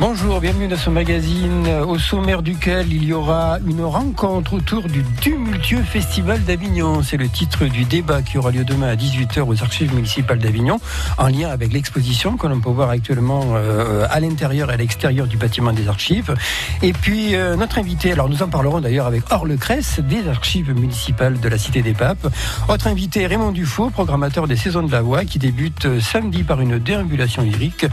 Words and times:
Bonjour, 0.00 0.40
bienvenue 0.40 0.66
dans 0.66 0.78
ce 0.78 0.88
magazine 0.88 1.68
au 1.86 1.98
sommaire 1.98 2.40
duquel 2.40 2.90
il 2.90 3.04
y 3.04 3.12
aura 3.12 3.58
une 3.66 3.82
rencontre 3.82 4.54
autour 4.54 4.84
du 4.84 5.04
tumultueux 5.20 5.82
Festival 5.82 6.42
d'Avignon. 6.42 7.02
C'est 7.02 7.18
le 7.18 7.28
titre 7.28 7.66
du 7.66 7.84
débat 7.84 8.22
qui 8.22 8.38
aura 8.38 8.50
lieu 8.50 8.64
demain 8.64 8.88
à 8.88 8.94
18h 8.94 9.42
aux 9.42 9.62
archives 9.62 9.94
municipales 9.94 10.38
d'Avignon 10.38 10.80
en 11.18 11.28
lien 11.28 11.50
avec 11.50 11.74
l'exposition 11.74 12.38
que 12.38 12.46
l'on 12.46 12.60
peut 12.60 12.70
voir 12.70 12.88
actuellement 12.88 13.42
euh, 13.56 14.06
à 14.08 14.20
l'intérieur 14.20 14.70
et 14.70 14.74
à 14.74 14.76
l'extérieur 14.78 15.26
du 15.26 15.36
bâtiment 15.36 15.74
des 15.74 15.86
archives. 15.86 16.34
Et 16.80 16.94
puis 16.94 17.34
euh, 17.34 17.56
notre 17.56 17.78
invité, 17.78 18.10
alors 18.12 18.30
nous 18.30 18.42
en 18.42 18.48
parlerons 18.48 18.80
d'ailleurs 18.80 19.06
avec 19.06 19.30
Orle 19.30 19.54
Cresse 19.58 20.00
des 20.00 20.26
archives 20.28 20.72
municipales 20.72 21.38
de 21.38 21.48
la 21.50 21.58
Cité 21.58 21.82
des 21.82 21.92
Papes. 21.92 22.26
Autre 22.70 22.86
invité, 22.86 23.26
Raymond 23.26 23.52
Dufaux, 23.52 23.90
programmateur 23.90 24.48
des 24.48 24.56
Saisons 24.56 24.82
de 24.82 24.92
la 24.92 25.02
Voix 25.02 25.26
qui 25.26 25.38
débute 25.38 25.84
euh, 25.84 26.00
samedi 26.00 26.42
par 26.42 26.62
une 26.62 26.78
déambulation 26.78 27.42
lyrique 27.42 27.84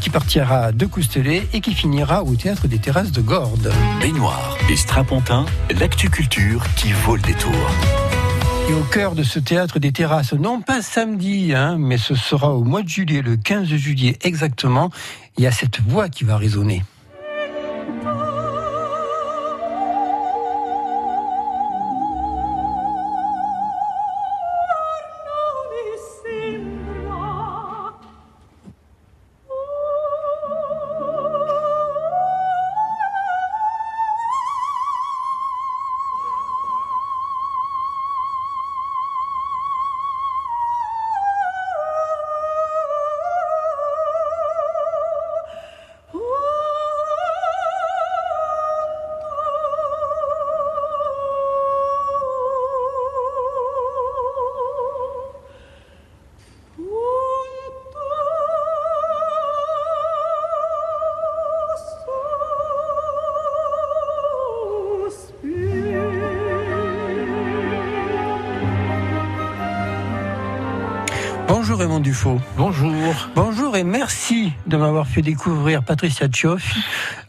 qui 0.00 0.10
partira 0.10 0.72
de 0.72 0.84
Coustelet 0.84 1.39
et 1.52 1.60
qui 1.60 1.74
finira 1.74 2.22
au 2.22 2.34
théâtre 2.34 2.68
des 2.68 2.78
terrasses 2.78 3.12
de 3.12 3.20
Gordes. 3.20 3.72
Baignoire 4.00 4.56
et 4.68 4.76
strapontin, 4.76 5.46
l'actu-culture 5.78 6.64
qui 6.76 6.92
vaut 6.92 7.16
le 7.16 7.22
détour. 7.22 7.70
Et 8.68 8.72
au 8.72 8.82
cœur 8.84 9.14
de 9.14 9.22
ce 9.22 9.38
théâtre 9.38 9.78
des 9.78 9.92
terrasses, 9.92 10.32
non 10.32 10.60
pas 10.60 10.82
samedi, 10.82 11.54
hein, 11.54 11.76
mais 11.78 11.98
ce 11.98 12.14
sera 12.14 12.54
au 12.54 12.62
mois 12.62 12.82
de 12.82 12.88
juillet, 12.88 13.22
le 13.22 13.36
15 13.36 13.66
juillet 13.66 14.16
exactement, 14.22 14.90
il 15.38 15.44
y 15.44 15.46
a 15.46 15.52
cette 15.52 15.80
voix 15.80 16.08
qui 16.08 16.24
va 16.24 16.36
résonner. 16.36 16.82
Raymond 71.80 72.00
Dufaux. 72.00 72.38
Bonjour. 72.58 72.92
Bonjour 73.34 73.74
et 73.74 73.84
merci 73.84 74.52
de 74.66 74.76
m'avoir 74.76 75.06
fait 75.06 75.22
découvrir 75.22 75.82
Patricia 75.82 76.28
Tchoff. 76.28 76.74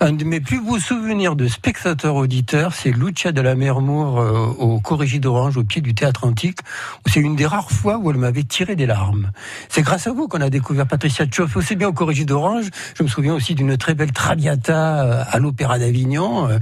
Un 0.04 0.14
de 0.14 0.24
mes 0.24 0.40
plus 0.40 0.60
beaux 0.60 0.80
souvenirs 0.80 1.36
de 1.36 1.48
spectateur-auditeur, 1.48 2.74
c'est 2.74 2.90
Lucia 2.90 3.32
de 3.32 3.40
la 3.40 3.54
Mermour 3.54 4.20
euh, 4.20 4.48
au 4.58 4.80
Corrigi 4.80 5.20
d'Orange, 5.20 5.58
au 5.58 5.64
pied 5.64 5.80
du 5.80 5.94
théâtre 5.94 6.26
antique, 6.26 6.58
où 7.06 7.10
c'est 7.12 7.20
une 7.20 7.36
des 7.36 7.46
rares 7.46 7.70
fois 7.70 8.00
où 8.00 8.10
elle 8.10 8.18
m'avait 8.18 8.42
tiré 8.42 8.76
des 8.76 8.88
larmes. 8.88 9.30
C'est 9.70 9.84
grâce 9.84 10.08
à 10.08 10.12
vous 10.12 10.28
qu'on 10.28 10.42
a 10.42 10.50
découvert 10.50 10.88
Patricia 10.88 11.28
Tchoff, 11.28 11.56
aussi 11.56 11.76
bien 11.76 11.88
au 11.88 11.94
Corrigi 11.94 12.26
d'Orange. 12.26 12.66
Je 12.98 13.04
me 13.04 13.08
souviens 13.08 13.36
aussi 13.36 13.54
d'une 13.54 13.78
très 13.78 13.94
belle 13.94 14.12
Traviata 14.12 15.04
euh, 15.04 15.24
à 15.30 15.38
l'Opéra 15.38 15.78
d'Avignon. 15.78 16.50
Euh, 16.50 16.58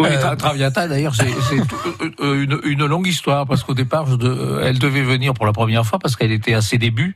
oui, 0.00 0.08
Traviata, 0.36 0.88
d'ailleurs, 0.88 1.14
c'est 1.14 1.28
une, 2.20 2.58
une, 2.64 2.86
longue 2.86 3.06
histoire, 3.06 3.46
parce 3.46 3.62
qu'au 3.62 3.74
départ, 3.74 4.06
je 4.06 4.60
elle 4.60 4.80
devait 4.80 5.02
venir 5.02 5.34
pour 5.34 5.46
la 5.46 5.52
première 5.52 5.86
fois, 5.86 6.00
parce 6.00 6.16
qu'elle 6.16 6.32
était 6.32 6.54
à 6.54 6.60
ses 6.60 6.78
débuts 6.78 7.14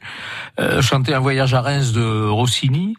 euh, 0.61 0.81
chanter 0.81 1.13
un 1.13 1.19
voyage 1.19 1.55
à 1.55 1.61
Reims 1.61 1.91
de 1.91 2.29
Rossini. 2.29 2.97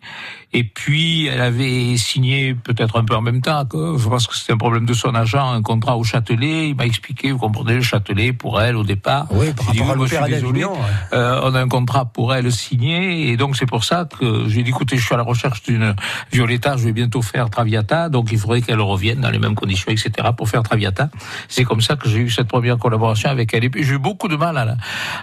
Et 0.53 0.63
puis, 0.63 1.27
elle 1.27 1.41
avait 1.41 1.97
signé, 1.97 2.55
peut-être 2.55 2.97
un 2.97 3.03
peu 3.03 3.15
en 3.15 3.21
même 3.21 3.41
temps, 3.41 3.65
que 3.65 3.97
je 3.97 4.07
pense 4.07 4.27
que 4.27 4.35
c'était 4.35 4.53
un 4.53 4.57
problème 4.57 4.85
de 4.85 4.93
son 4.93 5.13
agent, 5.13 5.51
un 5.51 5.61
contrat 5.61 5.97
au 5.97 6.03
Châtelet. 6.03 6.69
Il 6.69 6.75
m'a 6.75 6.85
expliqué, 6.85 7.31
vous 7.31 7.37
comprenez, 7.37 7.75
le 7.75 7.81
Châtelet, 7.81 8.31
pour 8.31 8.61
elle, 8.61 8.77
au 8.77 8.83
départ. 8.83 9.27
Oui, 9.31 9.51
par 9.53 9.67
rapport 9.67 9.91
à 9.91 9.95
l'Opéra 9.95 10.29
d'Avignon. 10.29 10.73
Euh, 11.13 11.41
on 11.43 11.53
a 11.53 11.61
un 11.61 11.67
contrat 11.67 12.05
pour 12.05 12.33
elle 12.33 12.51
signé. 12.51 13.29
Et 13.29 13.37
donc, 13.37 13.57
c'est 13.57 13.65
pour 13.65 13.83
ça 13.83 14.05
que 14.05 14.47
j'ai 14.47 14.63
dit, 14.63 14.69
écoutez, 14.69 14.97
je 14.97 15.05
suis 15.05 15.13
à 15.13 15.17
la 15.17 15.23
recherche 15.23 15.63
d'une 15.63 15.95
Violetta, 16.31 16.77
je 16.77 16.85
vais 16.85 16.93
bientôt 16.93 17.21
faire 17.21 17.49
Traviata. 17.49 18.07
Donc, 18.07 18.29
il 18.31 18.39
faudrait 18.39 18.61
qu'elle 18.61 18.81
revienne 18.81 19.19
dans 19.19 19.29
les 19.29 19.39
mêmes 19.39 19.55
conditions, 19.55 19.91
etc., 19.91 20.29
pour 20.35 20.47
faire 20.47 20.63
Traviata. 20.63 21.09
C'est 21.49 21.65
comme 21.65 21.81
ça 21.81 21.97
que 21.97 22.07
j'ai 22.07 22.19
eu 22.19 22.29
cette 22.29 22.47
première 22.47 22.77
collaboration 22.77 23.29
avec 23.29 23.53
elle. 23.53 23.65
Et 23.65 23.69
puis, 23.69 23.83
j'ai 23.83 23.95
eu 23.95 23.99
beaucoup 23.99 24.29
de 24.29 24.37
mal 24.37 24.57
à 24.57 24.63
la, 24.63 24.77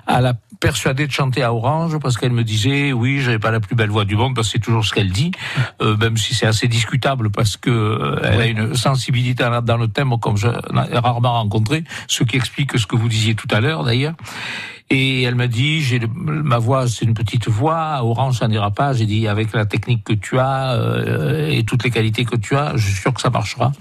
à 0.06 0.20
la 0.20 0.34
persuader 0.60 1.06
de 1.06 1.12
chanter 1.12 1.42
à 1.42 1.52
Orange 1.52 1.98
parce 1.98 2.16
qu'elle 2.16 2.32
me 2.32 2.44
disait, 2.44 2.92
oui, 2.92 3.20
j'avais 3.20 3.38
pas 3.38 3.50
la 3.50 3.60
plus 3.60 3.74
belle 3.74 3.90
voix 3.90 4.04
du 4.04 4.16
monde, 4.16 4.34
parce 4.34 4.48
que 4.48 4.52
c'est 4.52 4.58
toujours 4.58 4.84
ce 4.84 4.92
qu'elle 4.92 5.10
dit, 5.14 5.30
euh, 5.80 5.96
même 5.96 6.18
si 6.18 6.34
c'est 6.34 6.46
assez 6.46 6.68
discutable 6.68 7.30
parce 7.30 7.56
que 7.56 7.70
euh, 7.70 8.20
elle 8.22 8.40
a 8.40 8.46
une 8.46 8.74
sensibilité 8.74 9.44
dans 9.62 9.78
le 9.78 9.88
thème 9.88 10.12
comme 10.20 10.36
je 10.36 10.48
rarement 10.48 11.32
rencontré, 11.40 11.84
ce 12.08 12.24
qui 12.24 12.36
explique 12.36 12.76
ce 12.78 12.86
que 12.86 12.96
vous 12.96 13.08
disiez 13.08 13.34
tout 13.34 13.48
à 13.50 13.60
l'heure 13.60 13.84
d'ailleurs. 13.84 14.14
Et 14.90 15.22
elle 15.22 15.34
m'a 15.34 15.46
dit, 15.46 15.80
j'ai 15.82 16.00
ma 16.14 16.58
voix, 16.58 16.86
c'est 16.88 17.06
une 17.06 17.14
petite 17.14 17.48
voix, 17.48 18.00
orange, 18.02 18.38
ça 18.38 18.48
n'ira 18.48 18.70
pas. 18.70 18.92
J'ai 18.92 19.06
dit, 19.06 19.26
avec 19.26 19.52
la 19.54 19.64
technique 19.64 20.04
que 20.04 20.12
tu 20.12 20.38
as 20.38 20.72
euh, 20.74 21.48
et 21.48 21.64
toutes 21.64 21.84
les 21.84 21.90
qualités 21.90 22.24
que 22.24 22.36
tu 22.36 22.54
as, 22.54 22.76
je 22.76 22.88
suis 22.88 23.00
sûr 23.00 23.14
que 23.14 23.20
ça 23.20 23.30
marchera. 23.30 23.72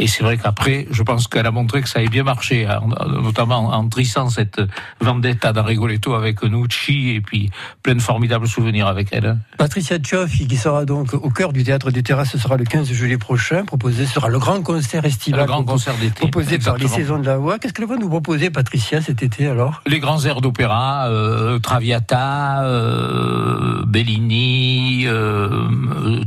Et 0.00 0.06
c'est 0.06 0.24
vrai 0.24 0.38
qu'après, 0.38 0.86
je 0.90 1.02
pense 1.02 1.28
qu'elle 1.28 1.46
a 1.46 1.50
montré 1.50 1.82
que 1.82 1.88
ça 1.88 1.98
avait 1.98 2.08
bien 2.08 2.22
marché, 2.22 2.66
hein, 2.66 2.80
notamment 3.06 3.68
en 3.68 3.86
trissant 3.90 4.30
cette 4.30 4.60
vendetta 4.98 5.52
d'un 5.52 5.62
Rigoletto 5.62 6.14
avec 6.14 6.42
Nucci 6.42 7.10
et 7.10 7.20
puis 7.20 7.50
plein 7.82 7.94
de 7.94 8.00
formidables 8.00 8.48
souvenirs 8.48 8.86
avec 8.86 9.08
elle. 9.12 9.36
Patricia 9.58 9.98
Tchoffi, 9.98 10.48
qui 10.48 10.56
sera 10.56 10.86
donc 10.86 11.12
au 11.12 11.28
cœur 11.28 11.52
du 11.52 11.64
théâtre 11.64 11.90
des 11.90 12.02
terrasses, 12.02 12.30
ce 12.30 12.38
sera 12.38 12.56
le 12.56 12.64
15 12.64 12.90
juillet 12.90 13.18
prochain. 13.18 13.66
Proposé 13.66 14.06
sera 14.06 14.30
le 14.30 14.38
grand 14.38 14.62
concert 14.62 15.04
estival. 15.04 15.40
Le 15.40 15.46
grand 15.46 15.64
concert 15.64 15.94
d'été. 16.00 16.20
Proposé 16.20 16.58
par 16.58 16.78
les 16.78 16.88
saisons 16.88 17.18
de 17.18 17.26
la 17.26 17.36
voix. 17.36 17.58
Qu'est-ce 17.58 17.74
qu'elle 17.74 17.86
va 17.86 17.96
nous 17.96 18.08
proposer, 18.08 18.48
Patricia, 18.48 19.02
cet 19.02 19.22
été 19.22 19.48
alors? 19.48 19.82
Les 19.86 20.00
grands 20.00 20.24
airs 20.24 20.39
d'opéra, 20.40 21.08
euh, 21.08 21.58
Traviata, 21.58 22.64
euh, 22.64 23.84
Bellini, 23.86 25.04
euh, 25.06 25.68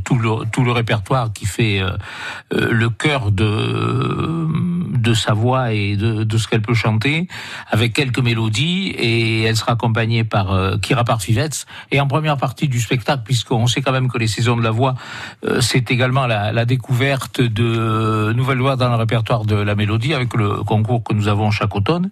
tout, 0.03 0.17
le, 0.17 0.45
tout 0.51 0.63
le 0.63 0.71
répertoire 0.71 1.33
qui 1.33 1.45
fait 1.45 1.81
le 2.51 2.89
cœur 2.89 3.31
de 3.31 4.47
de 5.03 5.13
sa 5.13 5.33
voix 5.33 5.73
et 5.73 5.97
de, 5.97 6.23
de 6.23 6.37
ce 6.37 6.47
qu'elle 6.47 6.61
peut 6.61 6.73
chanter, 6.73 7.27
avec 7.69 7.91
quelques 7.91 8.19
mélodies, 8.19 8.87
et 8.97 9.43
elle 9.43 9.57
sera 9.57 9.73
accompagnée 9.73 10.23
par 10.23 10.79
Kira 10.81 11.03
Parfivets. 11.03 11.65
Et 11.91 11.99
en 11.99 12.07
première 12.07 12.37
partie 12.37 12.69
du 12.69 12.79
spectacle, 12.79 13.23
puisqu'on 13.25 13.67
sait 13.67 13.81
quand 13.81 13.91
même 13.91 14.09
que 14.09 14.17
les 14.17 14.27
saisons 14.27 14.55
de 14.55 14.63
la 14.63 14.71
voix, 14.71 14.95
c'est 15.59 15.91
également 15.91 16.25
la, 16.25 16.63
découverte 16.63 17.41
de 17.41 18.31
nouvelles 18.31 18.59
voix 18.59 18.77
dans 18.77 18.87
le 18.87 18.95
répertoire 18.95 19.43
de 19.43 19.55
la 19.55 19.75
mélodie, 19.75 20.13
avec 20.13 20.33
le 20.35 20.63
concours 20.63 21.03
que 21.03 21.13
nous 21.13 21.27
avons 21.27 21.51
chaque 21.51 21.75
automne. 21.75 22.09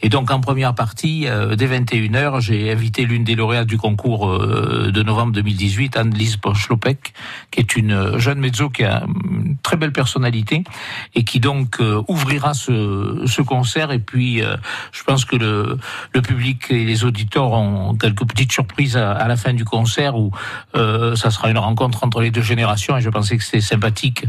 Et 0.00 0.08
donc 0.08 0.30
en 0.30 0.40
première 0.40 0.74
partie, 0.74 1.26
euh, 1.40 1.56
dès 1.56 1.66
21h, 1.66 2.40
j'ai 2.40 2.70
invité 2.70 3.04
l'une 3.04 3.24
des 3.24 3.34
lauréates 3.34 3.66
du 3.66 3.78
concours 3.78 4.38
de 4.38 5.02
novembre 5.02 5.32
2018, 5.32 5.96
Anne-Lise 5.96 6.38
qui 7.50 7.60
est 7.60 7.76
une 7.76 8.18
jeune 8.18 8.38
mezzo 8.38 8.70
qui 8.70 8.84
a 8.84 9.04
une 9.30 9.56
très 9.62 9.76
belle 9.76 9.92
personnalité 9.92 10.64
et 11.14 11.24
qui 11.24 11.40
donc 11.40 11.80
euh, 11.80 12.02
ouvrira 12.08 12.54
ce, 12.54 13.24
ce, 13.26 13.42
concert. 13.42 13.90
Et 13.90 13.98
puis, 13.98 14.42
euh, 14.42 14.56
je 14.92 15.02
pense 15.02 15.24
que 15.24 15.36
le, 15.36 15.78
le, 16.12 16.22
public 16.22 16.66
et 16.70 16.84
les 16.84 17.04
auditeurs 17.04 17.52
ont 17.52 17.94
quelques 17.94 18.26
petites 18.26 18.52
surprises 18.52 18.96
à, 18.96 19.26
la 19.26 19.36
fin 19.36 19.52
du 19.52 19.64
concert 19.64 20.16
où 20.16 20.30
euh, 20.74 21.16
ça 21.16 21.30
sera 21.30 21.50
une 21.50 21.58
rencontre 21.58 22.04
entre 22.04 22.20
les 22.20 22.30
deux 22.30 22.42
générations. 22.42 22.96
Et 22.96 23.00
je 23.00 23.10
pensais 23.10 23.36
que 23.36 23.44
c'était 23.44 23.60
sympathique 23.60 24.24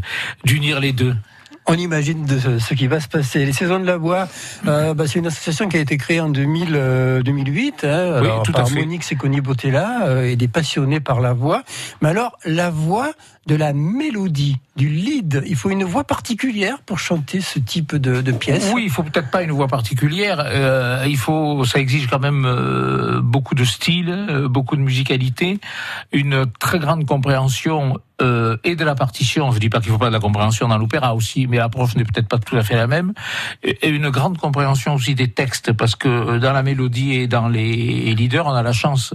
d'unir 0.45 0.79
les 0.79 0.93
deux 0.93 1.15
on 1.67 1.73
imagine 1.73 2.25
de 2.25 2.59
ce 2.59 2.73
qui 2.73 2.87
va 2.87 2.99
se 2.99 3.07
passer. 3.07 3.45
Les 3.45 3.53
Saisons 3.53 3.79
de 3.79 3.85
la 3.85 3.97
Voix, 3.97 4.27
euh, 4.67 4.93
bah, 4.93 5.05
c'est 5.07 5.19
une 5.19 5.27
association 5.27 5.69
qui 5.69 5.77
a 5.77 5.79
été 5.79 5.97
créée 5.97 6.19
en 6.19 6.29
2000, 6.29 7.21
2008 7.23 7.83
euh, 7.83 8.17
hein, 8.17 8.17
alors, 8.17 8.43
par 8.51 8.69
Monique 8.71 9.03
Seconi 9.03 9.41
Botella 9.41 10.07
euh, 10.07 10.25
et 10.25 10.35
des 10.35 10.47
passionnés 10.47 10.99
par 10.99 11.21
la 11.21 11.33
voix. 11.33 11.63
Mais 12.01 12.09
alors, 12.09 12.37
la 12.45 12.69
voix 12.69 13.11
de 13.47 13.55
la 13.55 13.73
mélodie, 13.73 14.57
du 14.75 14.87
lead, 14.87 15.43
il 15.47 15.55
faut 15.55 15.69
une 15.69 15.83
voix 15.83 16.03
particulière 16.03 16.79
pour 16.85 16.99
chanter 16.99 17.41
ce 17.41 17.59
type 17.59 17.95
de, 17.95 18.31
pièce 18.31 18.71
Oui, 18.73 18.83
il 18.85 18.89
faut 18.89 19.03
peut-être 19.03 19.31
pas 19.31 19.41
une 19.41 19.51
voix 19.51 19.67
particulière. 19.67 20.43
Euh, 20.45 21.05
il 21.07 21.17
faut, 21.17 21.65
ça 21.65 21.79
exige 21.79 22.07
quand 22.07 22.19
même 22.19 22.45
euh, 22.45 23.19
beaucoup 23.21 23.55
de 23.55 23.65
style, 23.65 24.45
beaucoup 24.49 24.75
de 24.75 24.81
musicalité, 24.81 25.59
une 26.11 26.45
très 26.59 26.79
grande 26.79 27.05
compréhension 27.05 27.99
euh, 28.21 28.57
et 28.63 28.75
de 28.75 28.85
la 28.85 28.95
partition. 28.95 29.51
Je 29.51 29.59
dis 29.59 29.69
pas 29.69 29.79
qu'il 29.79 29.91
faut 29.91 29.97
pas 29.97 30.07
de 30.07 30.13
la 30.13 30.19
compréhension 30.19 30.67
dans 30.67 30.77
l'opéra 30.77 31.15
aussi, 31.15 31.47
mais 31.47 31.57
l'approche 31.57 31.95
n'est 31.95 32.03
peut-être 32.03 32.27
pas 32.27 32.37
tout 32.37 32.55
à 32.55 32.63
fait 32.63 32.75
la 32.75 32.87
même. 32.87 33.13
Et, 33.63 33.89
une 33.89 34.09
grande 34.09 34.37
compréhension 34.37 34.93
aussi 34.93 35.15
des 35.15 35.29
textes, 35.29 35.73
parce 35.73 35.95
que 35.95 36.07
euh, 36.07 36.39
dans 36.39 36.53
la 36.53 36.61
mélodie 36.63 37.13
et 37.13 37.27
dans 37.27 37.47
les 37.47 38.13
leaders, 38.13 38.45
on 38.45 38.53
a 38.53 38.61
la 38.61 38.73
chance 38.73 39.13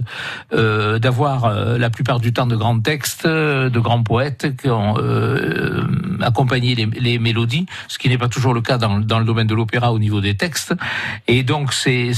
euh, 0.53 0.99
d'avoir 0.99 1.45
euh, 1.45 1.77
la 1.77 1.89
plupart 1.89 2.19
du 2.19 2.33
temps 2.33 2.47
de 2.47 2.55
grands 2.55 2.79
textes, 2.79 3.25
de 3.25 3.79
grands 3.79 4.03
poètes 4.17 4.57
qui 4.57 4.69
ont 4.69 4.95
accompagné 6.21 6.75
les, 6.75 7.19
mélodies, 7.19 7.65
ce 7.87 7.97
qui 7.99 8.09
n'est 8.09 8.17
pas 8.17 8.29
toujours 8.29 8.53
le 8.53 8.61
cas 8.61 8.77
dans, 8.77 8.97
le 8.97 9.25
domaine 9.25 9.47
de 9.47 9.55
l'opéra 9.55 9.93
au 9.93 9.99
niveau 9.99 10.21
des 10.21 10.35
textes. 10.35 10.73
Et 11.27 11.43
donc 11.43 11.73
c'est 11.73 12.11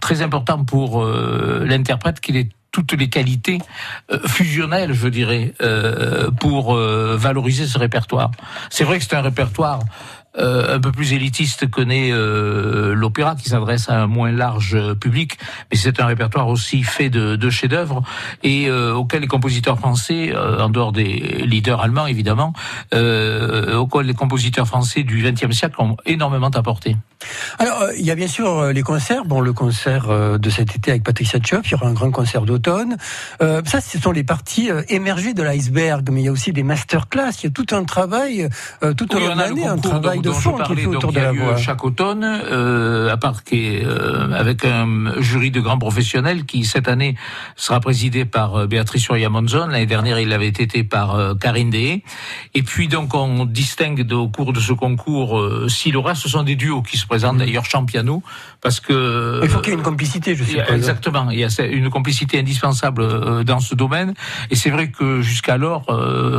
très 0.00 0.22
important 0.22 0.64
pour 0.64 1.02
l'interprète 1.04 2.20
qu'il 2.20 2.36
ait 2.36 2.48
toutes 2.72 2.94
les 2.94 3.08
qualités 3.08 3.58
euh, 4.10 4.18
fusionnelles, 4.26 4.94
je 4.94 5.06
dirais, 5.06 5.52
euh, 5.62 6.30
pour 6.30 6.74
euh, 6.74 7.16
valoriser 7.16 7.66
ce 7.66 7.78
répertoire. 7.78 8.30
C'est 8.70 8.84
vrai 8.84 8.98
que 8.98 9.04
c'est 9.04 9.14
un 9.14 9.22
répertoire 9.22 9.80
euh, 10.38 10.76
un 10.76 10.80
peu 10.80 10.92
plus 10.92 11.12
élitiste 11.12 11.68
connaît 11.68 12.10
euh, 12.10 12.94
l'opéra 12.94 13.34
qui 13.34 13.50
s'adresse 13.50 13.90
à 13.90 14.00
un 14.00 14.06
moins 14.06 14.32
large 14.32 14.78
public, 14.94 15.38
mais 15.70 15.76
c'est 15.76 16.00
un 16.00 16.06
répertoire 16.06 16.48
aussi 16.48 16.82
fait 16.84 17.10
de, 17.10 17.36
de 17.36 17.50
chefs-d'œuvre 17.50 18.02
et 18.42 18.66
euh, 18.68 18.94
auquel 18.94 19.20
les 19.20 19.26
compositeurs 19.26 19.78
français, 19.78 20.34
en 20.34 20.70
dehors 20.70 20.92
des 20.92 21.42
leaders 21.44 21.80
allemands 21.80 22.06
évidemment, 22.06 22.54
auquel 22.92 24.06
les 24.06 24.14
compositeurs 24.14 24.66
français 24.66 25.02
du 25.02 25.22
XXe 25.22 25.54
siècle 25.54 25.76
ont 25.78 25.96
énormément 26.06 26.48
apporté. 26.48 26.96
Alors, 27.58 27.88
il 27.96 28.04
y 28.04 28.10
a 28.10 28.14
bien 28.14 28.26
sûr 28.26 28.72
les 28.72 28.82
concerts. 28.82 29.24
Bon, 29.24 29.40
le 29.40 29.52
concert 29.52 30.38
de 30.38 30.50
cet 30.50 30.74
été 30.74 30.90
avec 30.90 31.04
Patricia 31.04 31.38
Tchoff, 31.38 31.62
il 31.66 31.72
y 31.72 31.74
aura 31.74 31.86
un 31.86 31.92
grand 31.92 32.10
concert 32.10 32.42
d'automne. 32.42 32.96
ça, 33.40 33.80
ce 33.80 33.98
sont 33.98 34.12
les 34.12 34.24
parties 34.24 34.70
émergées 34.88 35.34
de 35.34 35.42
l'iceberg, 35.42 36.08
mais 36.10 36.22
il 36.22 36.24
y 36.24 36.28
a 36.28 36.32
aussi 36.32 36.52
des 36.52 36.62
masterclass. 36.62 37.30
Il 37.42 37.44
y 37.44 37.46
a 37.48 37.50
tout 37.50 37.66
un 37.72 37.84
travail, 37.84 38.48
tout 38.96 39.14
au 39.14 39.20
long 39.20 39.34
de 39.34 39.38
l'année, 39.38 39.66
un 39.66 39.78
travail 39.78 40.21
de 40.22 40.30
fond 40.30 40.56
qui 40.58 40.76
fait 40.76 40.86
autour 40.86 41.12
de 41.12 41.20
la 41.20 41.32
voix. 41.32 41.56
Chaque 41.56 41.84
automne, 41.84 42.24
euh, 42.24 43.12
à 43.12 43.16
part 43.16 43.44
qui 43.44 43.78
euh, 43.82 44.32
avec 44.32 44.64
un 44.64 45.20
jury 45.20 45.50
de 45.50 45.60
grands 45.60 45.78
professionnels 45.78 46.44
qui 46.44 46.64
cette 46.64 46.88
année 46.88 47.16
sera 47.56 47.80
présidé 47.80 48.24
par 48.24 48.56
euh, 48.56 48.66
Béatrice 48.66 49.06
Uria 49.08 49.28
Monzon. 49.28 49.66
L'année 49.68 49.86
dernière, 49.86 50.18
il 50.18 50.32
avait 50.32 50.48
été 50.48 50.84
par 50.84 51.14
euh, 51.14 51.34
Karine 51.34 51.70
Dehé. 51.70 52.02
Et 52.54 52.62
puis 52.62 52.88
donc 52.88 53.14
on 53.14 53.44
distingue 53.44 54.06
au 54.12 54.28
cours 54.28 54.52
de 54.52 54.60
ce 54.60 54.72
concours 54.72 55.38
euh, 55.38 55.68
six 55.68 55.90
lauréats. 55.90 56.14
Ce 56.14 56.28
sont 56.28 56.42
des 56.42 56.56
duos 56.56 56.82
qui 56.82 56.96
se 56.96 57.06
présentent 57.06 57.36
mmh. 57.36 57.40
d'ailleurs 57.40 57.64
champiano 57.64 58.22
parce 58.60 58.80
que 58.80 59.40
il 59.42 59.48
faut 59.48 59.60
qu'il 59.60 59.72
y 59.72 59.74
ait 59.74 59.78
une 59.78 59.84
complicité, 59.84 60.36
je 60.36 60.44
sais 60.44 60.62
Exactement, 60.72 61.30
il 61.30 61.40
y 61.40 61.44
a 61.44 61.48
une 61.64 61.90
complicité 61.90 62.38
indispensable 62.38 63.44
dans 63.44 63.58
ce 63.58 63.74
domaine. 63.74 64.14
Et 64.50 64.54
c'est 64.54 64.70
vrai 64.70 64.90
que 64.90 65.20
jusqu'alors, 65.20 65.86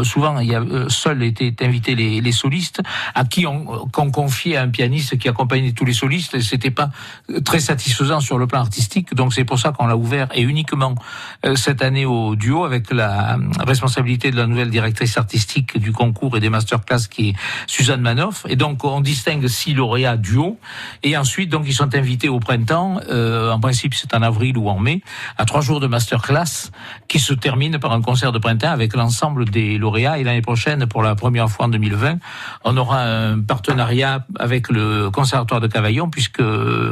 souvent, 0.04 0.40
il 0.40 0.48
y 0.48 0.56
a 0.56 0.64
seuls 0.88 1.22
étaient 1.24 1.54
invités 1.62 1.96
les, 1.96 2.22
les 2.22 2.32
solistes 2.32 2.82
à 3.14 3.26
qui 3.26 3.46
on 3.46 3.73
qu'on 3.92 4.12
confiait 4.12 4.58
à 4.58 4.64
un 4.64 4.70
pianiste 4.70 5.18
qui 5.18 5.30
accompagnait 5.30 5.72
tous 5.72 5.86
les 5.86 5.94
solistes, 5.94 6.40
c'était 6.42 6.72
pas 6.72 6.90
très 7.46 7.60
satisfaisant 7.60 8.20
sur 8.20 8.38
le 8.38 8.48
plan 8.48 8.60
artistique. 8.60 9.14
Donc 9.14 9.34
c'est 9.34 9.46
pour 9.46 9.60
ça 9.60 9.72
qu'on 9.72 9.88
l'a 9.88 9.98
ouvert 9.98 10.28
et 10.34 10.42
uniquement 10.42 10.96
euh, 11.46 11.56
cette 11.56 11.82
année 11.82 12.06
au 12.06 12.36
duo 12.36 12.66
avec 12.66 12.92
la 12.92 13.38
responsabilité 13.60 14.32
de 14.32 14.38
la 14.38 14.48
nouvelle 14.48 14.70
directrice 14.70 15.18
artistique 15.18 15.78
du 15.78 15.92
concours 15.92 16.38
et 16.38 16.40
des 16.40 16.50
masterclass 16.50 17.08
qui 17.10 17.30
est 17.30 17.36
Suzanne 17.68 18.02
Manoff. 18.02 18.46
Et 18.50 18.56
donc 18.56 18.84
on 18.84 19.02
distingue 19.02 19.48
six 19.48 19.74
lauréats 19.74 20.18
duo 20.18 20.60
et 21.04 21.18
ensuite 21.18 21.50
donc 21.50 21.64
ils 21.68 21.74
sont 21.74 21.96
invités 21.96 22.30
au 22.30 22.40
printemps. 22.40 23.00
Euh, 23.10 23.52
en 23.52 23.60
principe 23.60 23.94
c'est 23.94 24.14
en 24.14 24.22
avril 24.22 24.58
ou 24.58 24.70
en 24.70 24.80
mai 24.80 25.02
à 25.38 25.46
trois 25.46 25.62
jours 25.62 25.80
de 25.80 25.88
masterclass 25.88 26.72
qui 27.08 27.20
se 27.20 27.34
termine 27.34 27.80
par 27.80 27.92
un 27.92 28.02
concert 28.02 28.32
de 28.32 28.40
printemps 28.40 28.72
avec 28.72 28.96
l'ensemble 28.96 29.46
des 29.46 29.78
lauréats. 29.78 30.20
Et 30.20 30.24
l'année 30.24 30.42
prochaine, 30.42 30.86
pour 30.88 31.04
la 31.04 31.16
première 31.16 31.50
fois 31.50 31.66
en 31.66 31.70
2020, 31.70 32.18
on 32.64 32.78
aura 32.78 33.04
un 33.04 33.40
partenariat 33.64 34.26
avec 34.40 34.70
le 34.70 35.10
Conservatoire 35.10 35.62
de 35.62 35.68
Cavaillon, 35.68 36.10
puisque 36.10 36.44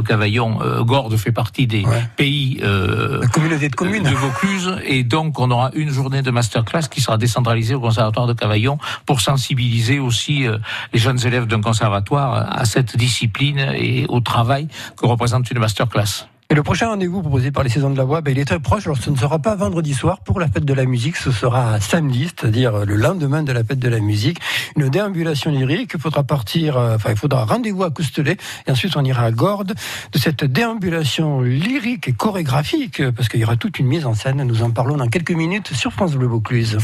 Cavaillon, 0.08 0.60
euh, 0.62 0.84
Gordes 0.84 1.18
fait 1.18 1.34
partie 1.34 1.68
des 1.68 1.84
pays 2.16 2.60
euh, 2.64 3.20
La 3.22 3.28
communauté 3.28 3.68
de 3.68 3.76
communes. 3.76 4.04
de 4.04 4.10
Vaucluse, 4.10 4.78
et 4.86 5.04
donc 5.04 5.38
on 5.40 5.52
aura 5.52 5.72
une 5.74 5.90
journée 5.90 6.22
de 6.22 6.32
masterclass 6.32 6.88
qui 6.90 7.02
sera 7.02 7.18
décentralisée 7.18 7.76
au 7.76 7.82
Conservatoire 7.82 8.26
de 8.26 8.34
Cavaillon 8.34 8.78
pour 9.06 9.20
sensibiliser 9.20 10.00
aussi 10.00 10.48
euh, 10.48 10.58
les 10.94 11.00
jeunes 11.00 11.20
élèves 11.26 11.46
d'un 11.46 11.62
conservatoire 11.62 12.50
à 12.50 12.64
cette 12.64 12.96
discipline 12.96 13.60
et 13.76 14.06
au 14.08 14.22
travail 14.22 14.70
que 14.96 15.06
représente 15.06 15.52
une 15.52 15.60
masterclass. 15.60 16.31
Et 16.52 16.54
le 16.54 16.64
prochain 16.64 16.90
rendez-vous 16.90 17.22
proposé 17.22 17.50
par 17.50 17.64
les 17.64 17.70
saisons 17.70 17.92
de 17.92 17.98
la 17.98 18.04
voix, 18.04 18.20
ben, 18.20 18.32
il 18.32 18.38
est 18.38 18.44
très 18.44 18.60
proche. 18.60 18.86
Alors, 18.86 18.98
ce 18.98 19.10
ne 19.10 19.16
sera 19.16 19.40
pas 19.40 19.56
vendredi 19.56 19.94
soir 19.94 20.20
pour 20.20 20.38
la 20.38 20.50
fête 20.50 20.66
de 20.66 20.74
la 20.74 20.84
musique, 20.84 21.16
ce 21.16 21.32
sera 21.32 21.80
samedi, 21.80 22.26
c'est-à-dire 22.26 22.86
le 22.86 22.98
lendemain 22.98 23.42
de 23.42 23.54
la 23.54 23.64
fête 23.64 23.80
de 23.80 23.88
la 23.88 24.02
musique. 24.02 24.38
Une 24.76 24.90
déambulation 24.90 25.50
lyrique. 25.50 25.92
Il 25.94 26.02
faudra 26.02 26.24
partir, 26.24 26.76
euh, 26.76 26.98
enfin, 26.98 27.12
il 27.12 27.16
faudra 27.16 27.46
rendez-vous 27.46 27.86
à 27.86 27.90
Coustelet 27.90 28.36
et 28.68 28.72
ensuite 28.72 28.98
on 28.98 29.06
ira 29.06 29.24
à 29.24 29.32
Gordes. 29.32 29.76
De 30.12 30.20
cette 30.20 30.44
déambulation 30.44 31.40
lyrique 31.40 32.10
et 32.10 32.14
chorégraphique, 32.14 33.02
parce 33.12 33.30
qu'il 33.30 33.40
y 33.40 33.46
aura 33.46 33.56
toute 33.56 33.80
une 33.80 33.88
mise 33.88 34.06
en 34.06 34.14
scène. 34.14 34.44
Nous 34.44 34.62
en 34.62 34.72
parlons 34.72 34.98
dans 34.98 35.08
quelques 35.08 35.32
minutes 35.32 35.74
sur 35.74 35.94
France 35.94 36.16
Bleu 36.16 36.28
Vaucluse. 36.28 36.78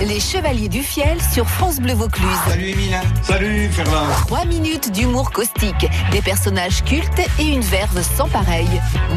Les 0.00 0.20
Chevaliers 0.20 0.68
du 0.68 0.82
Fiel 0.82 1.18
sur 1.32 1.48
France 1.48 1.80
Bleu 1.80 1.94
Vaucluse. 1.94 2.26
Salut 2.46 2.70
Emile. 2.70 3.00
Salut 3.22 3.68
Fernand. 3.70 4.06
Trois 4.26 4.44
minutes 4.44 4.92
d'humour 4.92 5.30
caustique, 5.30 5.86
des 6.10 6.20
personnages 6.20 6.84
cultes 6.84 7.20
et 7.38 7.44
une 7.44 7.60
verve 7.60 8.02
sans 8.02 8.28
pareil. 8.28 8.68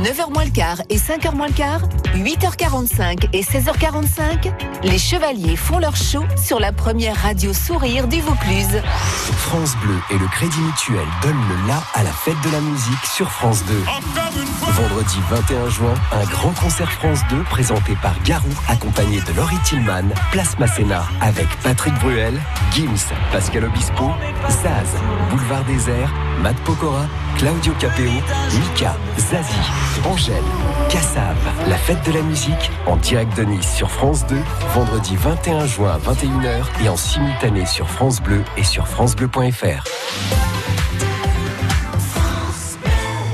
9h 0.03 0.33
moins 0.33 0.45
le 0.45 0.51
quart 0.51 0.81
et 0.89 0.97
5h 0.97 1.35
moins 1.35 1.47
le 1.47 1.53
quart, 1.53 1.81
8h45 2.15 3.29
et 3.33 3.41
16h45, 3.41 4.51
les 4.83 4.97
Chevaliers 4.97 5.55
font 5.55 5.79
leur 5.79 5.95
show 5.95 6.23
sur 6.41 6.59
la 6.59 6.71
première 6.71 7.15
radio 7.17 7.53
sourire 7.53 8.07
du 8.07 8.21
Vaucluse. 8.21 8.81
France 9.37 9.75
Bleu 9.81 9.95
et 10.11 10.17
le 10.17 10.27
Crédit 10.27 10.59
Mutuel 10.59 11.07
donnent 11.21 11.47
le 11.49 11.67
la 11.67 11.81
à 11.93 12.03
la 12.03 12.11
fête 12.11 12.39
de 12.43 12.51
la 12.51 12.61
musique 12.61 13.05
sur 13.05 13.29
France 13.31 13.63
2. 13.65 13.83
Vendredi 14.71 15.17
21 15.29 15.69
juin, 15.69 15.93
un 16.11 16.23
grand 16.25 16.51
concert 16.51 16.91
France 16.91 17.19
2 17.29 17.43
présenté 17.43 17.97
par 18.01 18.21
Garou, 18.23 18.49
accompagné 18.67 19.21
de 19.21 19.33
Laurie 19.33 19.57
Tillman, 19.63 20.09
Place 20.31 20.56
Masséna, 20.59 21.03
avec 21.21 21.47
Patrick 21.63 21.93
Bruel, 21.99 22.33
Gims, 22.71 23.13
Pascal 23.31 23.65
Obispo, 23.65 24.11
Zaz, 24.49 24.95
Boulevard 25.29 25.63
Désert, 25.65 26.11
Matt 26.41 26.55
Pokora, 26.65 27.05
Claudio 27.37 27.73
Capeo, 27.79 28.11
Mika, 28.11 28.95
Zazie, 29.17 29.55
Angèle, 30.05 30.35
Cassav. 30.89 31.35
La 31.67 31.77
fête 31.77 32.03
de 32.05 32.13
la 32.13 32.21
musique 32.21 32.71
en 32.85 32.95
direct 32.97 33.37
de 33.37 33.43
Nice 33.43 33.75
sur 33.75 33.91
France 33.91 34.25
2, 34.27 34.35
vendredi 34.73 35.15
21 35.15 35.65
juin 35.65 35.91
à 35.91 36.11
21h 36.11 36.83
et 36.83 36.89
en 36.89 36.97
simultané 36.97 37.65
sur 37.65 37.89
France 37.89 38.21
Bleu 38.21 38.43
et 38.57 38.63
sur 38.63 38.87
francebleu.fr. 38.87 39.83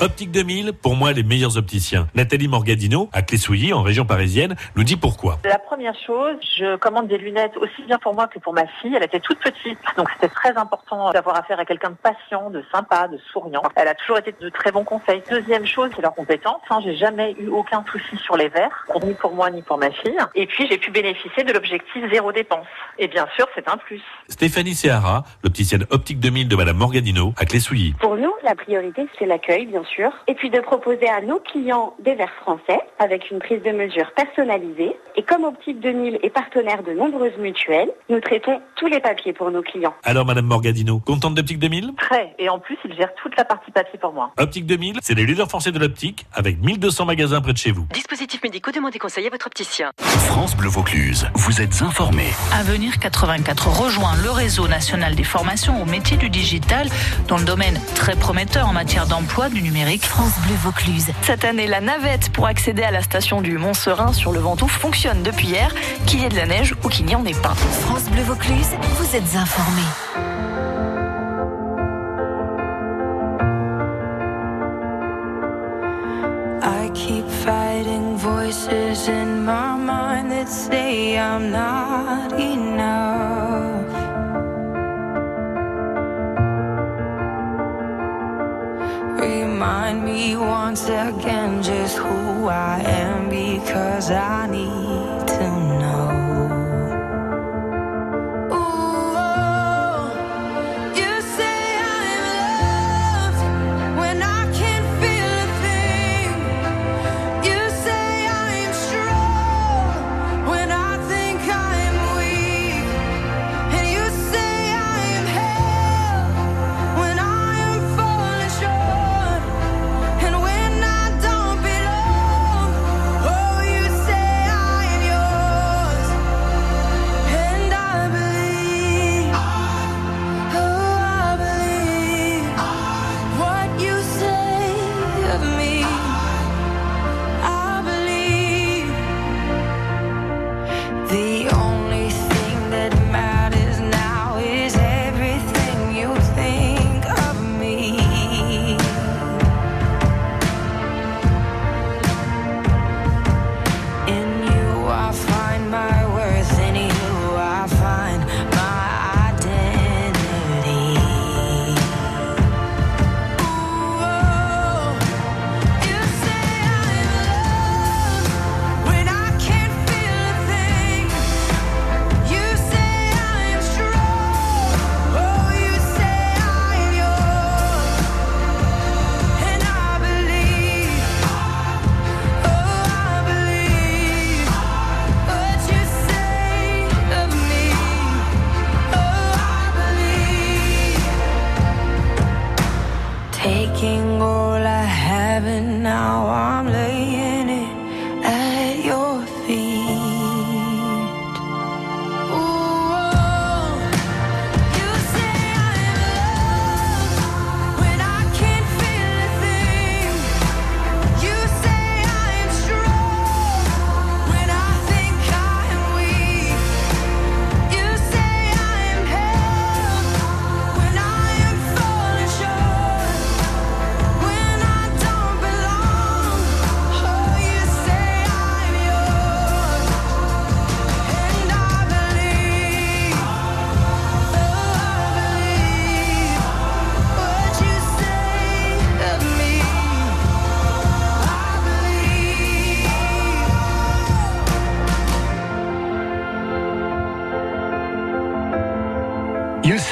Optique 0.04 0.32
2000, 0.32 0.74
pour 0.74 0.98
moi, 0.98 1.14
les 1.14 1.24
meilleurs 1.24 1.56
opticiens. 1.56 2.10
Nathalie 2.14 2.50
Morgadino, 2.50 3.10
à 3.14 3.22
Clessouilly, 3.22 3.72
en 3.72 3.84
région 3.84 4.04
parisienne, 4.04 4.58
nous 4.76 4.84
dit 4.84 4.98
pourquoi. 4.98 5.39
La 5.46 5.60
première 5.60 5.96
chose, 6.06 6.36
je 6.58 6.75
commande 6.75 7.08
des 7.08 7.18
lunettes 7.18 7.56
aussi 7.56 7.84
bien 7.88 7.98
pour 8.00 8.13
moi 8.13 8.27
que 8.27 8.38
pour 8.38 8.51
ma 8.51 8.68
fille. 8.82 8.94
Elle 8.94 9.04
était 9.04 9.22
toute 9.22 9.39
petite, 9.39 9.80
donc 9.96 10.10
c'était 10.12 10.27
très 10.27 10.58
important 10.58 11.13
d'avoir 11.13 11.38
affaire 11.38 11.58
à 11.58 11.63
quelqu'un 11.63 11.92
de 11.92 11.96
patient, 11.96 12.50
de 12.50 12.62
sympa, 12.70 13.08
de 13.08 13.18
souriant. 13.32 13.62
Elle 13.77 13.88
a 13.88 13.96
toujours 13.96 14.18
été 14.18 14.36
de 14.38 14.50
très 14.50 14.74
bons 14.74 14.84
conseils. 14.84 15.24
Deuxième 15.30 15.66
chose, 15.66 15.89
c'est 15.96 16.01
leur 16.01 16.13
compétence. 16.13 16.60
Hein. 16.70 16.82
J'ai 16.84 16.98
jamais 16.98 17.34
eu 17.39 17.48
aucun 17.48 17.86
souci 17.89 18.18
sur 18.18 18.36
les 18.36 18.50
verres, 18.50 18.86
ni 19.06 19.13
pour 19.13 19.34
moi 19.34 19.51
ni 19.51 19.62
pour 19.62 19.77
ma 19.77 19.89
fille. 19.89 20.20
Et 20.36 20.48
puis, 20.48 20.68
j'ai 20.70 20.80
pu 20.80 20.92
bénéficier 20.92 21.46
de 21.46 21.54
l'objectif 21.54 22.04
zéro 22.12 22.34
dépense. 22.34 22.68
Et 23.00 23.08
bien 23.08 23.25
sûr, 23.38 23.48
c'est 23.56 23.70
un 23.70 23.77
plus. 23.77 24.01
Stéphanie 24.27 24.75
Seara, 24.75 25.24
l'opticienne 25.46 25.86
Optique 25.92 26.20
2000 26.20 26.50
de 26.50 26.58
Madame 26.58 26.75
Morgadino, 26.75 27.34
à 27.38 27.46
Clessouilly. 27.46 27.94
Pour 28.01 28.18
nous, 28.18 28.34
la 28.44 28.54
priorité, 28.54 29.08
c'est 29.18 29.25
l'accueil, 29.25 29.66
bien 29.66 29.82
sûr 29.86 29.93
et 30.28 30.34
puis 30.34 30.50
de 30.50 30.60
proposer 30.60 31.08
à 31.08 31.22
nos 31.22 31.40
clients 31.40 31.94
des 32.00 32.16
verres 32.16 32.34
français 32.42 32.80
avec 33.00 33.30
une 33.32 33.40
prise 33.40 33.62
de 33.64 33.72
mesure 33.72 34.12
personnalisée. 34.16 34.96
Et 35.16 35.24
comme 35.24 35.44
Optique 35.44 35.80
2000 35.80 36.20
est 36.24 36.30
partenaire 36.30 36.84
de 36.84 36.94
nombreuses 36.94 37.38
mutuelles, 37.38 37.92
nous 38.10 38.20
traitons 38.20 38.62
tous 38.76 38.88
les 38.88 39.00
papiers 39.00 39.34
pour 39.34 39.52
nos 39.52 39.62
clients. 39.62 39.94
Alors, 40.04 40.26
Madame 40.26 40.46
Morgadino, 40.46 41.00
contente 41.00 41.36
d'Optique 41.36 41.60
2000 41.60 41.92
Très. 41.98 42.34
Et 42.40 42.50
en 42.50 42.60
plus, 42.60 42.78
il 42.86 42.96
gère 42.96 43.14
toute 43.22 43.36
la 43.38 43.46
partie 43.46 43.72
papier 43.72 44.00
pour 44.00 44.14
moi. 44.14 44.32
Optique 44.38 44.66
2000, 44.66 45.00
c'est 45.02 45.14
les 45.14 45.26
leaders 45.26 45.48
français 45.48 45.72
de 45.72 45.80
l'optique 45.80 46.26
avec 46.34 46.60
1200 46.60 47.06
magasins 47.06 47.42
près 47.42 47.54
de 47.54 47.58
chez 47.58 47.72
vous. 47.72 47.86
Dispositifs 47.94 48.42
médicaux, 48.44 48.72
demandez 48.72 49.00
conseil 49.00 49.28
à 49.28 49.30
votre 49.30 49.48
opticien. 49.48 49.92
France 50.00 50.56
Bleu 50.56 50.70
Vaucluse, 50.70 51.28
vous 51.36 51.62
êtes 51.62 51.82
informés. 51.82 52.32
Avenir 52.54 52.98
84 53.00 53.68
rejoint 53.68 54.16
le 54.24 54.32
réseau 54.32 54.68
national 54.68 55.16
des 55.16 55.24
formations 55.24 55.82
au 55.82 55.86
métier 55.86 56.18
du 56.18 56.30
digital 56.30 56.88
dans 57.28 57.38
le 57.38 57.46
domaine 57.46 57.80
très 57.96 58.16
prometteur 58.16 58.68
en 58.68 58.74
matière 58.74 59.08
d'emploi 59.08 59.50
du 59.50 59.62
numérique 59.62 59.73
France 60.01 60.34
Bleu 60.46 60.56
Vaucluse. 60.62 61.08
Cette 61.24 61.44
année, 61.46 61.65
la 61.65 61.82
navette 61.82 62.30
pour 62.32 62.46
accéder 62.46 62.84
à 62.84 62.92
la 62.92 63.01
station 63.01 63.42
du 63.42 63.58
Mont-Serein 63.58 64.13
sur 64.13 64.32
le 64.32 64.39
Ventoux 64.39 64.68
fonctionne 64.68 65.24
depuis 65.24 65.48
hier, 65.48 65.74
qu'il 66.06 66.22
y 66.22 66.25
ait 66.25 66.30
de 66.30 66.36
la 66.36 66.46
neige 66.46 66.75
ou 66.84 66.89
qu'il 66.89 67.08
n'y 67.08 67.15
en 67.15 67.25
ait 67.25 67.34
pas. 67.34 67.56
France 67.82 68.03
Bleu 68.12 68.22
Vaucluse, 68.22 68.70
vous 68.98 69.15
êtes 69.15 69.36
informés. 69.36 69.82
I 76.62 76.92
keep 76.94 77.27
fighting 77.27 78.15
voices 78.15 79.10
in 79.10 79.44
my 79.44 79.75
mind 79.75 80.32
that 80.32 80.48
say 80.50 81.18
I'm 81.18 81.50
not 81.50 82.39
enough. 82.39 83.83
Once 90.46 90.86
again 90.86 91.62
just 91.64 91.98
who 91.98 92.48
I 92.48 92.82
am 92.86 93.30
because 93.30 94.12
I 94.12 94.48
need 94.48 94.83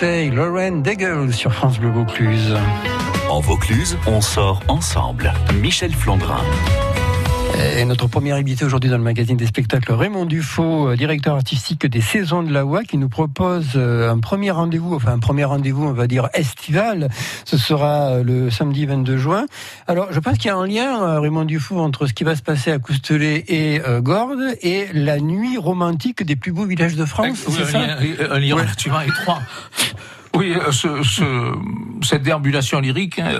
Lauren 0.03 0.81
Daigle 0.81 1.31
sur 1.31 1.53
France 1.53 1.77
Bleu 1.77 1.91
Vaucluse. 1.91 2.55
En 3.29 3.39
Vaucluse, 3.39 3.97
on 4.07 4.19
sort 4.19 4.59
ensemble. 4.67 5.31
Michel 5.61 5.93
Flandrin. 5.93 6.41
Et 7.63 7.85
notre 7.85 8.07
premier 8.07 8.31
invité 8.31 8.65
aujourd'hui 8.65 8.89
dans 8.89 8.97
le 8.97 9.03
magazine 9.03 9.37
des 9.37 9.45
spectacles, 9.45 9.93
Raymond 9.93 10.25
Dufaux, 10.25 10.89
euh, 10.89 10.95
directeur 10.95 11.35
artistique 11.35 11.85
des 11.85 12.01
Saisons 12.01 12.41
de 12.41 12.51
la 12.51 12.65
Oie, 12.65 12.83
qui 12.83 12.97
nous 12.97 13.09
propose 13.09 13.73
euh, 13.75 14.09
un 14.09 14.17
premier 14.19 14.49
rendez-vous, 14.49 14.95
enfin 14.95 15.13
un 15.13 15.19
premier 15.19 15.43
rendez-vous, 15.43 15.85
on 15.85 15.93
va 15.93 16.07
dire 16.07 16.29
estival. 16.33 17.09
Ce 17.45 17.57
sera 17.57 18.13
euh, 18.13 18.23
le 18.23 18.49
samedi 18.49 18.85
22 18.87 19.17
juin. 19.17 19.45
Alors, 19.87 20.11
je 20.11 20.19
pense 20.19 20.37
qu'il 20.37 20.47
y 20.47 20.49
a 20.49 20.57
un 20.57 20.65
lien, 20.65 21.19
Raymond 21.19 21.45
Dufaux, 21.45 21.79
entre 21.79 22.07
ce 22.07 22.13
qui 22.13 22.23
va 22.23 22.35
se 22.35 22.41
passer 22.41 22.71
à 22.71 22.79
Coustelet 22.79 23.43
et 23.47 23.81
Gordes 23.99 24.55
et 24.61 24.87
la 24.93 25.19
nuit 25.19 25.57
romantique 25.57 26.23
des 26.23 26.35
plus 26.35 26.51
beaux 26.51 26.65
villages 26.65 26.95
de 26.95 27.05
France. 27.05 27.45
c'est 27.47 27.65
ça? 27.65 27.79
un 28.31 28.39
lien 28.39 28.55
relativement 28.55 29.01
étroit. 29.01 29.39
Oui, 30.33 30.53
ce, 30.71 31.03
ce, 31.03 31.53
cette 32.03 32.23
déambulation 32.23 32.79
lyrique, 32.79 33.19
hein, 33.19 33.31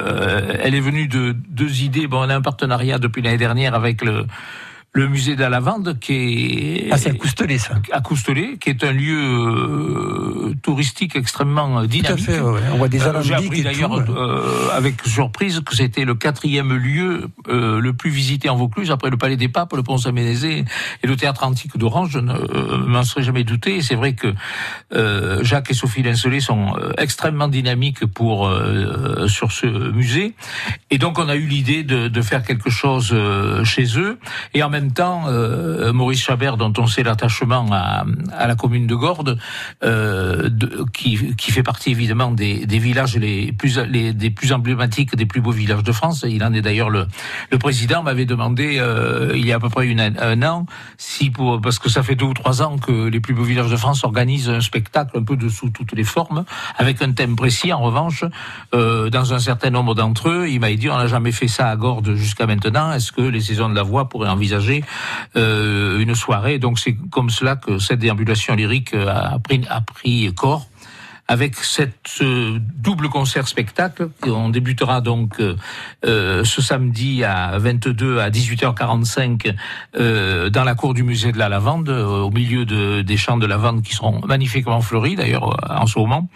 elle 0.62 0.76
est 0.76 0.82
venue 0.82 1.08
de 1.08 1.36
deux 1.50 1.84
idées. 1.84 2.08
Bon, 2.08 2.20
on 2.20 2.30
a 2.30 2.36
un 2.36 2.42
partenariat 2.42 3.00
depuis 3.00 3.22
l'année 3.22 3.38
dernière 3.38 3.76
avec 3.76 4.04
le 4.04 4.26
le 4.94 5.08
musée 5.08 5.36
de 5.36 5.42
la 5.42 5.48
Lavande, 5.48 5.98
qui 6.00 6.14
est 6.14 6.90
ah, 6.92 6.98
c'est 6.98 7.12
à 7.12 7.14
Coustelet, 7.14 7.58
ça. 7.58 7.76
À 7.94 8.02
Coustelet, 8.02 8.58
qui 8.60 8.70
est 8.70 8.84
un 8.84 8.92
lieu 8.92 9.18
euh, 9.18 10.54
touristique 10.62 11.16
extrêmement 11.16 11.86
dynamique. 11.86 12.08
Tout 12.08 12.12
à 12.12 12.18
fait, 12.18 12.40
ouais. 12.42 12.60
On 12.74 12.78
voit 12.78 12.90
des 12.90 13.02
euh, 13.02 13.22
J'ai 13.22 13.36
appris 13.36 13.64
d'ailleurs 13.64 13.94
euh, 13.94 14.68
avec 14.74 15.02
surprise 15.06 15.62
que 15.62 15.78
c'était 15.78 16.04
le 16.04 16.14
quatrième 16.14 16.74
lieu 16.74 17.30
euh, 17.48 17.80
le 17.80 17.94
plus 17.94 18.10
visité 18.10 18.50
en 18.50 18.58
Vaucluse 18.58 18.92
après 18.92 19.10
le 19.10 19.16
Palais 19.16 19.38
des 19.38 19.48
Papes, 19.48 19.74
le 19.74 19.82
Pont 19.82 19.98
Saint-Ménézé 19.98 20.66
et 21.04 21.08
le 21.08 21.16
Théâtre 21.16 21.46
Antique 21.46 21.78
d'Orange. 21.78 22.10
Je 22.12 22.20
ne 22.20 22.34
euh, 22.34 22.78
m'en 22.86 23.04
serais 23.04 23.24
jamais 23.24 23.46
douté. 23.46 23.78
Et 23.78 23.82
c'est 23.82 23.96
vrai 23.96 24.14
que 24.14 24.34
Jacques 25.42 25.72
et 25.72 25.74
Sophie 25.74 26.04
Lincelet 26.04 26.42
sont 26.42 26.76
extrêmement 26.98 27.48
dynamiques 27.48 28.06
pour 28.06 28.52
sur 29.28 29.52
ce 29.52 29.68
musée. 29.92 30.34
Et 30.90 30.98
donc 30.98 31.18
on 31.18 31.30
a 31.30 31.36
eu 31.36 31.46
l'idée 31.46 31.84
de, 31.84 32.08
de, 32.08 32.22
faire 32.22 32.44
quelque 32.44 32.70
chose 32.70 33.16
chez 33.64 33.98
eux 33.98 34.20
et 34.54 34.64
en 34.64 34.70
même 34.70 34.81
même 34.82 34.92
temps, 34.92 35.24
euh, 35.28 35.94
Maurice 35.94 36.22
Chabert, 36.22 36.58
dont 36.58 36.74
on 36.78 36.88
sait 36.88 37.04
l'attachement 37.04 37.68
à, 37.72 38.04
la 38.48 38.56
commune 38.56 38.88
de 38.88 38.96
Gordes, 38.96 39.38
euh, 39.84 40.50
qui, 40.94 41.18
fait 41.52 41.64
partie 41.64 41.92
évidemment 41.92 42.32
des, 42.32 42.66
villages 42.66 43.16
les 43.18 43.52
plus, 43.52 43.78
emblématiques, 44.52 45.16
des 45.16 45.26
plus 45.26 45.42
beaux 45.42 45.52
villages 45.52 45.84
de 45.84 45.92
France. 45.92 46.26
Il 46.28 46.44
en 46.44 46.54
est 46.54 46.62
d'ailleurs 46.62 46.90
le, 46.90 47.08
président 47.60 48.02
m'avait 48.02 48.26
demandé 48.26 48.78
euh, 48.80 49.34
il 49.36 49.46
y 49.46 49.54
a 49.54 49.58
à 49.58 49.60
peu 49.60 49.70
près 49.70 49.88
un 49.92 50.44
an 50.44 50.66
si 50.98 51.32
parce 51.62 51.78
que 51.78 51.90
ça 51.90 52.02
fait 52.02 52.16
deux 52.16 52.26
ou 52.26 52.34
trois 52.34 52.64
ans 52.64 52.78
que 52.78 53.08
les 53.08 53.20
plus 53.20 53.34
beaux 53.34 53.44
villages 53.44 53.70
de 53.70 53.76
France 53.76 54.04
organisent 54.04 54.50
un 54.50 54.62
spectacle 54.62 55.18
un 55.18 55.24
peu 55.24 55.36
de 55.36 55.48
sous 55.48 55.70
toutes 55.70 55.94
les 55.94 56.04
formes 56.04 56.44
avec 56.78 57.02
un 57.02 57.12
thème 57.12 57.36
précis. 57.36 57.72
En 57.72 57.82
revanche, 57.82 58.24
dans 58.74 59.34
un 59.34 59.40
certain 59.40 59.70
nombre 59.70 59.94
d'entre 59.94 60.30
eux, 60.30 60.50
il 60.50 60.60
m'a 60.60 60.74
dit 60.74 60.90
on 60.90 60.98
n'a 60.98 61.08
jamais 61.08 61.32
fait 61.32 61.48
ça 61.48 61.68
à 61.68 61.76
Gordes 61.76 62.16
jusqu'à 62.16 62.48
maintenant. 62.48 62.92
Est-ce 62.92 63.12
que 63.12 63.22
les 63.22 63.42
saisons 63.42 63.70
de 63.70 63.76
la 63.76 63.84
voix 63.84 64.10
pourraient 64.10 64.30
envisager 64.30 64.71
euh, 65.36 66.00
une 66.00 66.16
soirée. 66.16 66.60
Donc 66.60 66.80
c'est 66.80 66.96
comme 67.10 67.30
cela 67.30 67.56
que 67.56 67.80
cette 67.80 68.00
déambulation 68.00 68.56
lyrique 68.56 68.96
pris, 69.44 69.62
a 69.70 69.82
pris 69.82 70.34
corps. 70.36 70.68
Avec 71.28 71.56
cette 71.56 72.22
double 72.22 73.10
concert 73.10 73.48
spectacle. 73.48 74.10
On 74.26 74.50
débutera 74.50 75.02
donc 75.02 75.42
ce 76.04 76.62
samedi 76.62 77.24
à 77.24 77.58
22 77.58 78.20
à 78.20 78.30
18h45 78.30 79.56
dans 80.50 80.64
la 80.64 80.76
cour 80.76 80.94
du 80.94 81.04
musée 81.04 81.32
de 81.32 81.38
la 81.38 81.50
Lavande, 81.50 81.90
au 81.90 82.30
milieu 82.32 82.66
de, 82.66 83.02
des 83.02 83.18
champs 83.18 83.38
de 83.38 83.46
lavande 83.46 83.82
qui 83.82 83.96
seront 83.96 84.22
magnifiquement 84.26 84.82
fleuris 84.82 85.16
d'ailleurs 85.16 85.58
en 85.70 85.86
ce 85.86 85.98
moment, 86.00 86.30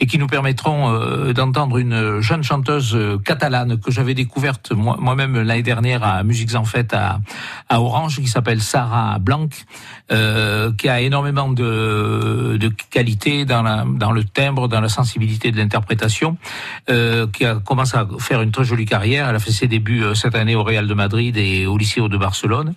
et 0.00 0.06
qui 0.06 0.18
nous 0.18 0.26
permettront 0.28 1.32
d'entendre 1.32 1.78
une 1.78 2.20
jeune 2.20 2.42
chanteuse 2.42 2.96
catalane 3.24 3.78
que 3.78 3.90
j'avais 3.90 4.14
découverte 4.14 4.72
moi-même 4.72 5.40
l'année 5.42 5.62
dernière 5.62 6.04
à 6.04 6.22
Musiques 6.22 6.54
en 6.54 6.64
Fête 6.64 6.94
à, 6.94 7.20
à 7.68 7.80
Orange, 7.80 8.16
qui 8.16 8.28
s'appelle 8.28 8.60
Sarah 8.60 9.18
Blanc, 9.18 9.48
euh, 10.12 10.72
qui 10.78 10.88
a 10.88 11.00
énormément 11.00 11.48
de, 11.50 12.56
de 12.58 12.70
qualité 12.90 13.44
dans, 13.44 13.62
la, 13.62 13.84
dans 13.86 14.12
le 14.12 14.24
timbre, 14.24 14.68
dans 14.68 14.80
la 14.80 14.88
sensibilité 14.88 15.50
de 15.50 15.56
l'interprétation, 15.56 16.36
euh, 16.90 17.26
qui 17.26 17.44
a 17.44 17.56
commencé 17.56 17.96
à 17.96 18.06
faire 18.18 18.42
une 18.42 18.52
très 18.52 18.64
jolie 18.64 18.84
carrière. 18.84 19.28
Elle 19.28 19.36
a 19.36 19.40
fait 19.40 19.52
ses 19.52 19.66
débuts 19.66 20.04
euh, 20.04 20.14
cette 20.14 20.34
année 20.34 20.54
au 20.54 20.62
Real 20.62 20.86
de 20.86 20.94
Madrid 20.94 21.36
et 21.36 21.66
au 21.66 21.76
Liceo 21.76 22.08
de 22.08 22.16
Barcelone. 22.16 22.74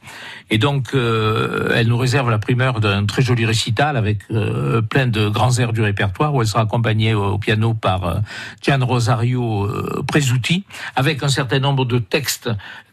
Et 0.50 0.58
donc, 0.58 0.94
euh, 0.94 1.72
elle 1.76 1.88
nous 1.88 1.98
réserve 1.98 2.30
la 2.30 2.40
primeur 2.40 2.80
d'un 2.80 3.06
très 3.06 3.22
joli 3.22 3.46
récital 3.46 3.98
avec 3.98 4.20
euh, 4.32 4.82
plein 4.82 5.08
de 5.08 5.30
grands 5.30 5.58
airs 5.60 5.74
du 5.74 5.82
répertoire, 5.82 6.34
où 6.34 6.42
elle 6.42 6.48
sera 6.48 6.62
accompagnée 6.62 7.14
au, 7.14 7.38
piano 7.38 7.74
par 7.74 8.22
Gian 8.62 8.80
Rosario 8.82 9.70
Presutti, 10.08 10.64
avec 10.96 11.24
un 11.24 11.30
certain 11.30 11.60
nombre 11.60 11.86
de 11.86 12.00
textes 12.00 12.50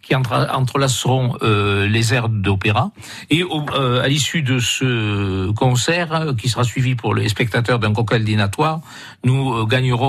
qui 0.06 0.14
entrelaceront 0.14 1.36
euh, 1.42 1.88
les 1.88 2.14
airs 2.14 2.28
d'opéra. 2.28 2.90
Et 3.28 3.42
euh, 3.42 4.02
à 4.02 4.06
l'issue 4.06 4.42
de 4.42 4.60
ce 4.60 5.50
concert, 5.50 6.34
qui 6.38 6.48
sera 6.48 6.62
suivi 6.62 6.94
pour 6.94 7.12
les 7.12 7.28
spectateurs 7.28 7.80
d'un 7.80 7.92
cocktail 7.92 8.24
dînatoire, 8.24 8.80
nous 9.24 9.52
euh, 9.52 9.66
gagnerons 9.66 10.06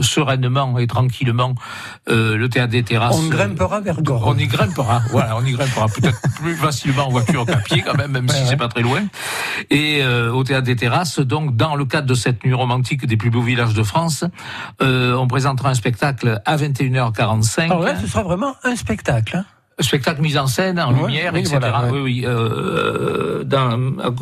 sereinement 0.00 0.78
et 0.78 0.86
tranquillement 0.86 1.54
le 2.06 2.46
théâtre 2.46 2.72
des 2.72 2.82
terrasses. 2.82 3.16
On 3.18 3.28
grimpera 3.28 3.80
vers 3.80 4.00
Gore. 4.00 4.24
On 4.26 4.36
y 4.36 4.46
grimpera, 4.46 5.02
voilà, 5.10 5.36
on 5.36 5.44
y 5.44 5.52
grimpera 5.52 5.88
peut-être 5.88 6.20
plus 6.36 6.54
facilement 6.54 7.08
en 7.08 7.10
voiture 7.10 7.44
qu'à 7.44 7.56
pied 7.56 7.82
quand 7.82 7.96
même, 7.96 8.12
même 8.12 8.28
si 8.28 8.46
c'est 8.46 8.56
pas 8.56 8.68
très 8.68 8.82
loin. 8.82 9.02
Et 9.70 10.02
au 10.04 10.42
théâtre 10.44 10.66
des 10.66 10.76
terrasses, 10.76 11.18
donc 11.18 11.56
dans 11.56 11.76
le 11.76 11.84
cadre 11.84 12.06
de 12.06 12.14
cette 12.14 12.44
nuit 12.44 12.54
romantique 12.54 13.04
des 13.06 13.16
plus 13.16 13.30
beaux 13.30 13.42
villages 13.42 13.74
de 13.74 13.82
France, 13.82 14.24
on 14.80 15.26
présentera 15.28 15.70
un 15.70 15.74
spectacle 15.74 16.40
à 16.44 16.56
21h45. 16.56 17.64
Alors 17.64 17.80
là, 17.80 17.96
ce 18.00 18.06
sera 18.06 18.22
vraiment 18.22 18.54
un 18.64 18.74
spectacle. 18.76 18.85
Hein 18.88 19.46
spectacle 19.82 20.22
mis 20.22 20.38
en 20.38 20.46
scène, 20.46 20.80
en 20.80 20.90
lumière, 20.90 21.36
etc. 21.36 21.58
Oui, 21.92 21.98
oui, 22.00 22.24
euh, 22.26 23.44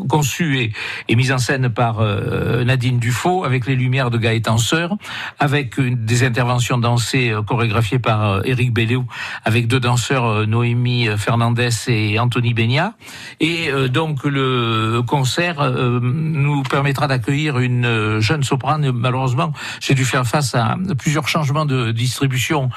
conçu 0.09 0.59
et, 0.59 0.73
et, 1.09 1.15
mis 1.15 1.31
en 1.31 1.39
scène 1.39 1.69
par 1.69 2.01
euh, 2.01 2.65
Nadine 2.65 2.99
Dufaux, 2.99 3.45
avec 3.45 3.67
les 3.67 3.77
lumières 3.77 4.11
de 4.11 4.19
Gaëtan 4.19 4.59
Sœur, 4.59 4.97
avec 5.39 5.79
une, 5.79 6.05
des 6.05 6.25
interventions 6.25 6.79
dansées 6.79 7.31
euh, 7.31 7.43
chorégraphiées 7.43 8.01
par 8.01 8.25
euh, 8.25 8.41
Éric 8.45 8.73
Belléou, 8.73 9.07
avec 9.45 9.69
deux 9.69 9.79
danseurs, 9.79 10.25
euh, 10.25 10.47
Noémie 10.47 11.07
Fernandez 11.17 11.71
et 11.87 12.19
Anthony 12.19 12.53
Beigna. 12.53 12.95
Et 13.41 13.71
donc 13.89 14.25
le 14.25 15.03
concert 15.07 15.71
nous 16.01 16.63
permettra 16.63 17.07
d'accueillir 17.07 17.59
une 17.59 18.21
jeune 18.21 18.43
soprane. 18.43 18.91
Malheureusement, 18.93 19.53
j'ai 19.81 19.95
dû 19.95 20.05
faire 20.05 20.27
face 20.27 20.55
à 20.55 20.77
plusieurs 20.99 21.29
changements 21.29 21.65
de 21.65 21.91
distribution 21.91 22.71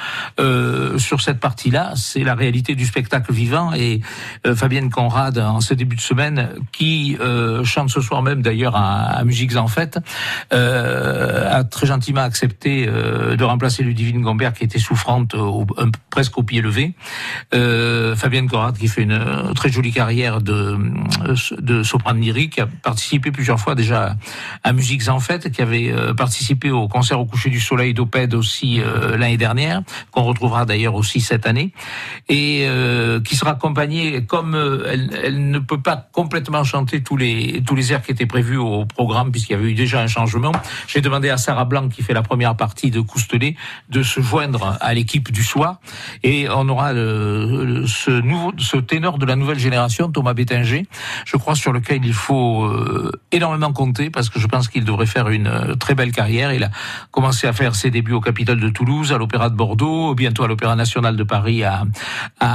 sur 0.98 1.22
cette 1.22 1.40
partie-là. 1.40 1.94
C'est 1.96 2.24
la 2.24 2.36
réalité 2.36 2.67
du 2.76 2.86
spectacle 2.86 3.32
vivant 3.32 3.74
et 3.74 4.02
euh, 4.46 4.56
Fabienne 4.56 4.90
Conrad 4.90 5.38
en 5.38 5.62
ce 5.62 5.74
début 5.74 5.96
de 5.96 6.02
semaine 6.02 6.50
qui 6.72 7.18
euh, 7.20 7.64
chante 7.64 7.90
ce 7.90 8.02
soir 8.02 8.22
même 8.22 8.42
d'ailleurs 8.42 8.76
à, 8.76 9.04
à, 9.04 9.24
Musiques 9.24 9.56
en 9.56 9.68
Fête 9.68 10.00
euh, 10.54 11.50
a 11.52 11.64
très 11.64 11.88
gentiment 11.88 12.22
accepté 12.22 12.88
de 12.88 13.44
remplacer 13.44 13.84
Ludivine 13.84 14.22
Gombert 14.22 14.54
qui 14.54 14.64
était 14.64 14.80
souffrante 14.80 15.36
presque 16.10 16.38
au 16.38 16.44
pied 16.44 16.62
levé. 16.62 16.94
Fabienne 17.52 18.48
Conrad 18.50 18.78
qui 18.78 18.88
fait 18.88 19.04
une 19.04 19.54
très 19.56 19.70
jolie 19.70 19.92
carrière 19.92 20.42
de, 20.42 20.78
de 21.60 21.84
soprano 21.84 22.20
lyrique 22.20 22.60
a 22.60 22.68
participé 22.68 23.32
plusieurs 23.32 23.60
fois 23.60 23.76
déjà 23.76 24.16
à 24.64 24.74
Musiques 24.74 25.08
en 25.10 25.20
Fête 25.20 25.52
qui 25.52 25.62
avait 25.62 25.94
participé 26.16 26.72
au 26.72 26.88
concert 26.88 27.20
au 27.20 27.26
coucher 27.26 27.50
du 27.50 27.60
soleil 27.60 27.94
d'Opède 27.94 28.34
aussi 28.34 28.82
l'année 29.18 29.38
dernière 29.38 29.82
qu'on 30.12 30.24
retrouvera 30.24 30.66
d'ailleurs 30.66 30.96
aussi 30.96 31.22
cette 31.22 31.46
année 31.46 31.74
et 32.30 32.57
euh, 32.66 33.20
qui 33.22 33.36
sera 33.36 33.52
accompagnée, 33.52 34.26
comme 34.26 34.56
euh, 34.56 34.90
elle, 35.24 35.50
ne 35.50 35.60
peut 35.60 35.82
pas 35.82 36.08
complètement 36.12 36.64
chanter 36.64 37.04
tous 37.04 37.18
les 37.18 37.62
tous 37.66 37.76
les 37.76 37.94
airs 37.94 38.02
qui 38.02 38.12
étaient 38.12 38.26
prévus 38.26 38.58
au 38.58 38.86
programme 38.86 39.32
puisqu'il 39.32 39.54
y 39.54 39.56
avait 39.56 39.72
eu 39.72 39.74
déjà 39.74 40.02
un 40.02 40.08
changement. 40.08 40.52
J'ai 40.88 41.02
demandé 41.02 41.30
à 41.30 41.38
Sarah 41.38 41.66
Blanc 41.66 41.90
qui 41.90 42.04
fait 42.04 42.14
la 42.14 42.22
première 42.22 42.56
partie 42.56 42.92
de 42.92 43.02
Coustelet 43.02 43.56
de 43.90 44.04
se 44.04 44.22
joindre 44.22 44.78
à 44.82 44.94
l'équipe 44.94 45.32
du 45.32 45.44
soir 45.44 45.80
et 46.24 46.48
on 46.50 46.68
aura 46.70 46.94
le, 46.94 47.86
ce 47.88 48.12
nouveau 48.12 48.54
ce 48.58 48.78
ténor 48.78 49.18
de 49.18 49.26
la 49.26 49.36
nouvelle 49.36 49.60
génération 49.60 50.12
Thomas 50.12 50.34
Bétinger, 50.34 50.86
je 51.26 51.38
crois 51.38 51.56
sur 51.56 51.74
lequel 51.74 52.06
il 52.06 52.14
faut 52.14 52.64
euh, 52.66 53.12
énormément 53.32 53.74
compter 53.74 54.10
parce 54.10 54.30
que 54.30 54.40
je 54.40 54.48
pense 54.48 54.68
qu'il 54.68 54.86
devrait 54.86 55.06
faire 55.06 55.30
une 55.30 55.76
très 55.80 55.96
belle 55.96 56.12
carrière. 56.12 56.54
Il 56.54 56.64
a 56.64 56.70
commencé 57.12 57.48
à 57.48 57.54
faire 57.54 57.76
ses 57.76 57.92
débuts 57.92 58.14
au 58.14 58.22
Capitole 58.22 58.60
de 58.60 58.70
Toulouse, 58.70 59.14
à 59.14 59.18
l'Opéra 59.18 59.50
de 59.50 59.56
Bordeaux, 59.56 60.14
bientôt 60.16 60.44
à 60.44 60.48
l'Opéra 60.48 60.76
national 60.76 61.16
de 61.16 61.24
Paris 61.24 61.64
à, 61.64 61.84
à 62.40 62.47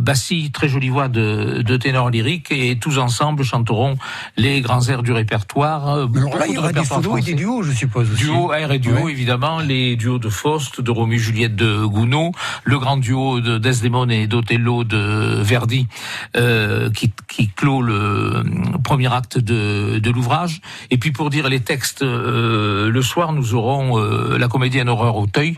Bassi, 0.00 0.50
très 0.52 0.68
jolie 0.68 0.88
voix 0.88 1.08
de, 1.08 1.62
de 1.62 1.76
ténor 1.76 2.10
lyrique, 2.10 2.50
et 2.50 2.78
tous 2.78 2.98
ensemble 2.98 3.44
chanteront 3.44 3.96
les 4.36 4.60
grands 4.60 4.82
airs 4.88 5.02
du 5.02 5.12
répertoire. 5.12 5.88
Euh, 5.88 6.06
Alors 6.16 6.38
là, 6.38 6.46
il 6.46 6.54
y 6.54 6.58
aura 6.58 6.72
des 6.72 6.84
solos 6.84 7.16
et 7.18 7.22
des 7.22 7.34
duos, 7.34 7.62
je 7.62 7.72
suppose 7.72 8.10
aussi. 8.12 8.24
Duo, 8.24 8.52
air 8.52 8.72
et 8.72 8.78
duo, 8.78 9.08
évidemment, 9.08 9.60
les 9.60 9.96
duos 9.96 10.18
de 10.18 10.28
Faust, 10.28 10.80
de 10.80 10.90
Roméo 10.90 11.18
Juliette 11.18 11.56
de 11.56 11.84
Gounod, 11.84 12.32
le 12.64 12.78
grand 12.78 12.96
duo 12.96 13.40
de 13.40 13.58
Desdemone 13.58 14.10
et 14.10 14.26
d'Othello 14.26 14.84
de 14.84 15.42
Verdi, 15.42 15.86
euh, 16.36 16.90
qui, 16.90 17.12
qui 17.28 17.48
clôt 17.48 17.82
le 17.82 18.42
premier 18.84 19.12
acte 19.12 19.38
de, 19.38 19.98
de 19.98 20.10
l'ouvrage. 20.10 20.60
Et 20.90 20.98
puis 20.98 21.12
pour 21.12 21.30
dire 21.30 21.48
les 21.48 21.60
textes, 21.60 22.02
euh, 22.02 22.90
le 22.90 23.02
soir, 23.02 23.32
nous 23.32 23.54
aurons 23.54 23.98
euh, 23.98 24.38
la 24.38 24.48
comédienne 24.48 24.88
Horreur 24.88 25.16
Auteuil, 25.16 25.56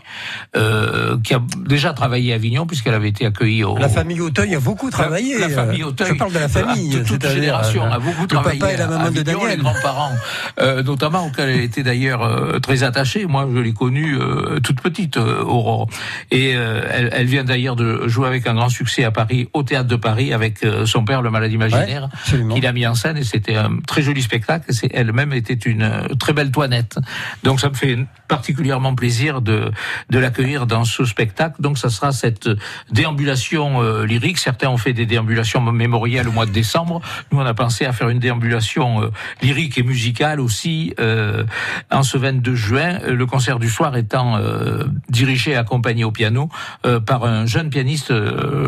euh, 0.55 1.17
qui 1.23 1.33
a 1.33 1.41
déjà 1.57 1.93
travaillé 1.93 2.33
à 2.33 2.35
Avignon, 2.35 2.65
puisqu'elle 2.65 2.93
avait 2.93 3.09
été 3.09 3.25
accueillie 3.25 3.63
la 3.81 3.89
famille 3.89 4.21
Auteuil 4.21 4.55
a 4.55 4.59
beaucoup 4.59 4.89
travaillé. 4.89 5.37
La, 5.39 5.49
famille 5.49 5.83
Auteuil. 5.83 6.09
Je 6.09 6.13
parle 6.13 6.33
de 6.33 6.39
la 6.39 6.49
famille. 6.49 6.91
Toute, 6.91 7.19
toute 7.19 7.29
génération 7.29 7.83
a 7.83 7.99
beaucoup 7.99 8.27
travaillé. 8.27 8.59
Le 8.59 8.65
papa 8.65 8.73
et 8.73 8.77
la 8.77 8.87
maman 8.87 9.11
de 9.11 9.21
Daniel. 9.21 9.49
Les 9.49 9.57
grands-parents, 9.57 10.13
euh, 10.59 10.83
notamment 10.83 11.25
auxquels 11.25 11.49
elle 11.49 11.61
était 11.61 11.83
d'ailleurs 11.83 12.23
euh, 12.23 12.59
très 12.59 12.83
attachée. 12.83 13.25
Moi, 13.25 13.47
je 13.53 13.59
l'ai 13.59 13.73
connue 13.73 14.17
euh, 14.19 14.59
toute 14.59 14.81
petite, 14.81 15.17
euh, 15.17 15.43
Aurore. 15.43 15.87
Et 16.29 16.53
euh, 16.55 16.81
elle, 16.91 17.09
elle, 17.11 17.25
vient 17.25 17.43
d'ailleurs 17.43 17.75
de 17.75 18.07
jouer 18.07 18.27
avec 18.27 18.47
un 18.47 18.53
grand 18.53 18.69
succès 18.69 19.03
à 19.03 19.11
Paris, 19.11 19.49
au 19.53 19.63
théâtre 19.63 19.87
de 19.87 19.95
Paris, 19.95 20.33
avec 20.33 20.65
son 20.85 21.03
père, 21.03 21.21
le 21.21 21.29
malade 21.29 21.51
imaginaire, 21.51 22.09
ouais, 22.31 22.53
qu'il 22.53 22.65
a 22.67 22.73
mis 22.73 22.85
en 22.85 22.95
scène. 22.95 23.17
Et 23.17 23.23
c'était 23.23 23.55
un 23.55 23.77
très 23.87 24.01
joli 24.01 24.21
spectacle. 24.21 24.71
Elle-même 24.93 25.33
était 25.33 25.53
une 25.53 26.15
très 26.19 26.33
belle 26.33 26.51
toinette. 26.51 26.97
Donc 27.43 27.59
ça 27.59 27.69
me 27.69 27.73
fait 27.73 27.97
particulièrement 28.27 28.95
plaisir 28.95 29.41
de, 29.41 29.71
de 30.09 30.19
l'accueillir 30.19 30.67
dans 30.67 30.85
ce 30.85 31.05
spectacle. 31.05 31.61
Donc 31.61 31.77
ça 31.77 31.89
sera 31.89 32.11
cette 32.11 32.49
déambulation 32.91 33.60
euh, 33.61 34.05
lyrique. 34.05 34.37
Certains 34.37 34.69
ont 34.69 34.77
fait 34.77 34.93
des 34.93 35.05
déambulations 35.05 35.61
mémorielles 35.71 36.27
au 36.27 36.31
mois 36.31 36.45
de 36.45 36.51
décembre. 36.51 37.01
Nous, 37.31 37.39
on 37.39 37.45
a 37.45 37.53
pensé 37.53 37.85
à 37.85 37.93
faire 37.93 38.09
une 38.09 38.19
déambulation 38.19 39.03
euh, 39.03 39.09
lyrique 39.41 39.77
et 39.77 39.83
musicale 39.83 40.39
aussi 40.39 40.93
euh, 40.99 41.43
en 41.91 42.03
ce 42.03 42.17
22 42.17 42.55
juin. 42.55 42.99
Le 43.07 43.25
concert 43.25 43.59
du 43.59 43.69
soir 43.69 43.95
étant 43.95 44.37
euh, 44.37 44.85
dirigé 45.09 45.51
et 45.51 45.55
accompagné 45.55 46.03
au 46.03 46.11
piano 46.11 46.49
euh, 46.85 46.99
par 46.99 47.25
un 47.25 47.45
jeune 47.45 47.69
pianiste, 47.69 48.13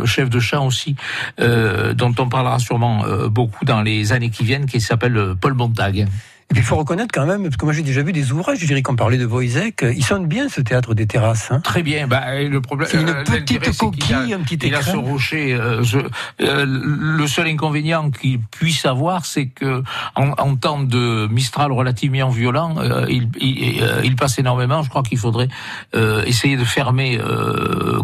chef 0.06 0.30
de 0.30 0.40
chant 0.40 0.66
aussi, 0.66 0.96
dont 1.40 2.16
on 2.20 2.30
parlera 2.30 2.60
sûrement 2.60 3.04
beaucoup 3.30 3.66
dans 3.66 3.82
les 3.82 4.14
années 4.14 4.30
qui 4.30 4.44
viennent, 4.44 4.66
qui 4.66 4.82
s'appelle 4.82 5.36
Paul 5.40 5.54
Montag. 5.54 6.08
Et 6.54 6.58
puis 6.58 6.62
il 6.62 6.66
faut 6.68 6.76
reconnaître 6.76 7.12
quand 7.12 7.26
même, 7.26 7.42
parce 7.42 7.58
que 7.58 7.66
moi 7.66 7.74
j'ai 7.74 7.82
déjà 7.82 8.04
vu 8.04 8.14
des 8.14 8.32
ouvrages, 8.32 8.60
je 8.60 8.68
dirais 8.68 8.84
qu'on 8.84 8.96
parlait 8.96 9.18
de 9.18 9.26
Voisek, 9.26 9.84
il 9.84 10.06
sonne 10.06 10.28
bien 10.28 10.50
ce 10.50 10.62
théâtre 10.62 10.94
des 10.94 11.08
terrasses. 11.08 11.50
Hein. 11.52 11.62
Très 11.62 11.82
bien. 11.82 12.06
Bah, 12.06 12.44
le 12.44 12.62
problème, 12.62 12.88
c'est 12.92 13.02
une 13.02 13.10
euh, 13.10 13.24
petite 13.24 13.76
coquille, 13.76 14.34
a, 14.34 14.38
un 14.38 14.42
petit 14.42 14.54
écran. 14.54 14.68
Il 14.68 14.76
a 14.76 14.82
ce 14.84 14.98
rocher. 14.98 15.54
Euh, 15.54 15.82
je, 15.82 15.98
euh, 16.42 16.64
le 16.68 17.26
seul 17.26 17.48
inconvénient 17.48 18.12
qu'il 18.12 18.40
puisse 18.40 18.86
avoir, 18.86 19.26
c'est 19.26 19.48
que 19.48 19.82
en, 20.16 20.30
en, 20.38 20.56
temps 20.56 20.84
de 20.84 21.28
Mistral 21.32 21.72
relativement 21.72 22.30
violent, 22.30 22.76
euh, 22.78 23.08
il, 23.10 23.30
il, 23.40 23.82
euh, 23.82 24.02
il, 24.04 24.16
passe 24.16 24.38
énormément. 24.38 24.84
Je 24.84 24.90
crois 24.90 25.02
qu'il 25.02 25.18
faudrait 25.18 25.48
essayer 26.28 26.56
de 26.56 26.66
fermer 26.66 27.20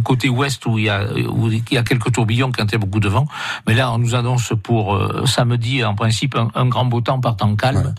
côté 0.04 0.28
ouest 0.28 0.66
où 0.66 0.80
il 0.80 0.86
y 0.86 0.90
a 0.90 1.06
où 1.30 1.52
il 1.52 1.64
y 1.72 1.78
a 1.78 1.84
quelques 1.84 2.12
tourbillons 2.12 2.52
quand 2.52 2.66
il 2.66 2.72
y 2.72 2.76
a 2.76 2.80
beaucoup 2.80 3.00
de 3.00 3.10
vent. 3.10 3.28
Mais 3.68 3.76
là, 3.76 3.92
on 3.92 4.00
nous 4.00 4.16
annonce 4.16 4.54
pour 4.64 5.00
samedi 5.28 5.84
en 5.84 5.94
principe 5.94 6.36
un, 6.36 6.50
un 6.56 6.66
grand 6.66 6.86
beau 6.86 7.02
temps 7.02 7.20
par 7.20 7.36
temps 7.36 7.56
calme. 7.56 7.94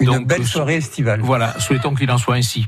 Une 0.00 0.24
belle 0.24 0.46
soirée 0.46 0.76
estivale. 0.76 1.20
Voilà, 1.22 1.58
souhaitons 1.60 1.94
qu'il 1.94 2.10
en 2.10 2.16
soit 2.16 2.36
ainsi. 2.36 2.66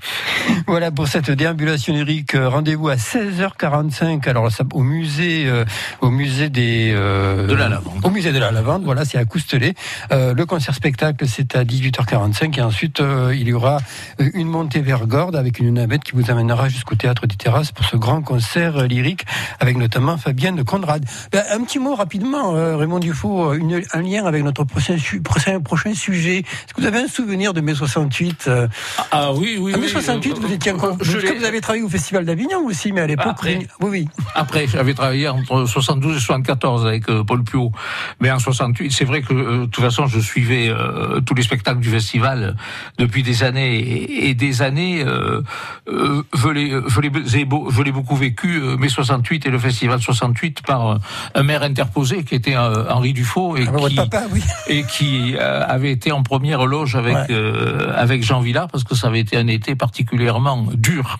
voilà 0.66 0.90
pour 0.90 1.08
cette 1.08 1.30
déambulation 1.30 1.94
lyrique. 1.94 2.36
Rendez-vous 2.36 2.88
à 2.88 2.96
16h45. 2.96 4.28
Alors 4.28 4.50
au 4.74 4.82
musée, 4.82 5.44
euh, 5.46 5.64
au 6.00 6.10
musée 6.10 6.50
des 6.50 6.92
euh, 6.94 7.46
de 7.46 7.54
la 7.54 7.70
lavande. 7.70 8.04
Au 8.04 8.10
musée 8.10 8.32
de 8.32 8.38
la 8.38 8.50
lavande. 8.50 8.84
Voilà, 8.84 9.06
c'est 9.06 9.16
à 9.16 9.24
Coustelet. 9.24 9.74
Euh, 10.12 10.34
le 10.34 10.44
concert 10.44 10.74
spectacle, 10.74 11.26
c'est 11.26 11.56
à 11.56 11.64
18h45 11.64 12.58
et 12.58 12.62
ensuite 12.62 13.02
il 13.32 13.48
y 13.48 13.52
aura 13.52 13.78
une 14.18 14.48
montée 14.48 14.80
vers 14.80 15.06
Gordes 15.06 15.36
avec 15.36 15.58
une 15.58 15.72
navette 15.72 16.04
qui 16.04 16.12
vous 16.12 16.30
amènera 16.30 16.68
jusqu'au 16.68 16.96
théâtre 16.96 17.26
des 17.26 17.36
Terrasses 17.36 17.72
pour 17.72 17.86
ce 17.86 17.96
grand 17.96 18.20
concert 18.20 18.86
lyrique 18.86 19.24
avec 19.58 19.78
notamment 19.78 20.18
Fabienne 20.18 20.62
Conrad. 20.64 21.04
Ben, 21.32 21.42
un 21.50 21.64
petit 21.64 21.78
mot 21.78 21.94
rapidement, 21.94 22.52
Raymond 22.76 23.00
une, 23.00 23.82
un 23.92 24.02
lien 24.02 24.26
avec 24.26 24.44
notre 24.44 24.64
prochain, 24.64 24.96
prochain, 25.24 25.60
prochain 25.60 25.94
sujet. 25.94 26.38
Est-ce 26.38 26.74
que 26.74 26.80
vous 26.82 26.86
avez 26.86 26.98
un 26.98 27.08
souvenir 27.22 27.54
de 27.54 27.60
mai 27.60 27.74
68 27.74 28.50
Ah 29.10 29.32
oui, 29.32 29.58
oui. 29.60 29.74
En 29.74 29.78
mai 29.78 29.88
68, 29.88 30.38
vous 30.38 30.52
étiez 30.52 30.72
encore. 30.72 30.96
Je 31.00 31.18
vous 31.18 31.44
avez 31.44 31.60
travaillé 31.60 31.84
au 31.84 31.88
Festival 31.88 32.24
d'Avignon 32.24 32.64
aussi, 32.66 32.92
mais 32.92 33.00
à 33.00 33.06
l'époque. 33.06 33.26
Après, 33.28 33.58
oui, 33.80 33.88
oui. 33.90 34.08
Après, 34.34 34.66
j'avais 34.66 34.94
travaillé 34.94 35.28
entre 35.28 35.66
72 35.66 36.16
et 36.16 36.20
74 36.20 36.86
avec 36.86 37.08
euh, 37.08 37.24
Paul 37.24 37.42
Puot. 37.44 37.72
Mais 38.20 38.30
en 38.30 38.38
68, 38.38 38.90
c'est 38.92 39.04
vrai 39.04 39.22
que 39.22 39.32
euh, 39.32 39.60
de 39.60 39.66
toute 39.66 39.84
façon, 39.84 40.06
je 40.06 40.18
suivais 40.18 40.68
euh, 40.68 41.20
tous 41.20 41.34
les 41.34 41.42
spectacles 41.42 41.80
du 41.80 41.90
festival 41.90 42.56
depuis 42.98 43.22
des 43.22 43.42
années 43.42 44.28
et, 44.28 44.34
des 44.34 44.62
années. 44.62 45.04
je 45.86 47.82
l'ai 47.82 47.92
beaucoup 47.92 48.16
vécu 48.16 48.60
mai 48.78 48.88
68 48.88 49.46
et 49.46 49.50
le 49.50 49.58
festival 49.58 50.00
68 50.00 50.62
par 50.62 50.98
un 51.34 51.42
maire 51.42 51.62
interposé 51.62 52.24
qui 52.24 52.34
était 52.34 52.56
Henri 52.56 53.12
Dufaux 53.12 53.56
et, 53.56 53.66
ah, 53.68 53.88
qui, 53.88 53.94
papa, 53.96 54.22
oui. 54.32 54.42
et 54.68 54.84
qui 54.84 55.36
avait 55.38 55.92
été 55.92 56.12
en 56.12 56.22
première 56.22 56.66
loge 56.66 56.96
avec 56.96 57.11
avec 57.14 58.22
Jean 58.24 58.40
Villard 58.40 58.68
parce 58.68 58.84
que 58.84 58.94
ça 58.94 59.08
avait 59.08 59.20
été 59.20 59.36
un 59.36 59.46
été 59.46 59.74
particulièrement 59.74 60.66
dur. 60.74 61.18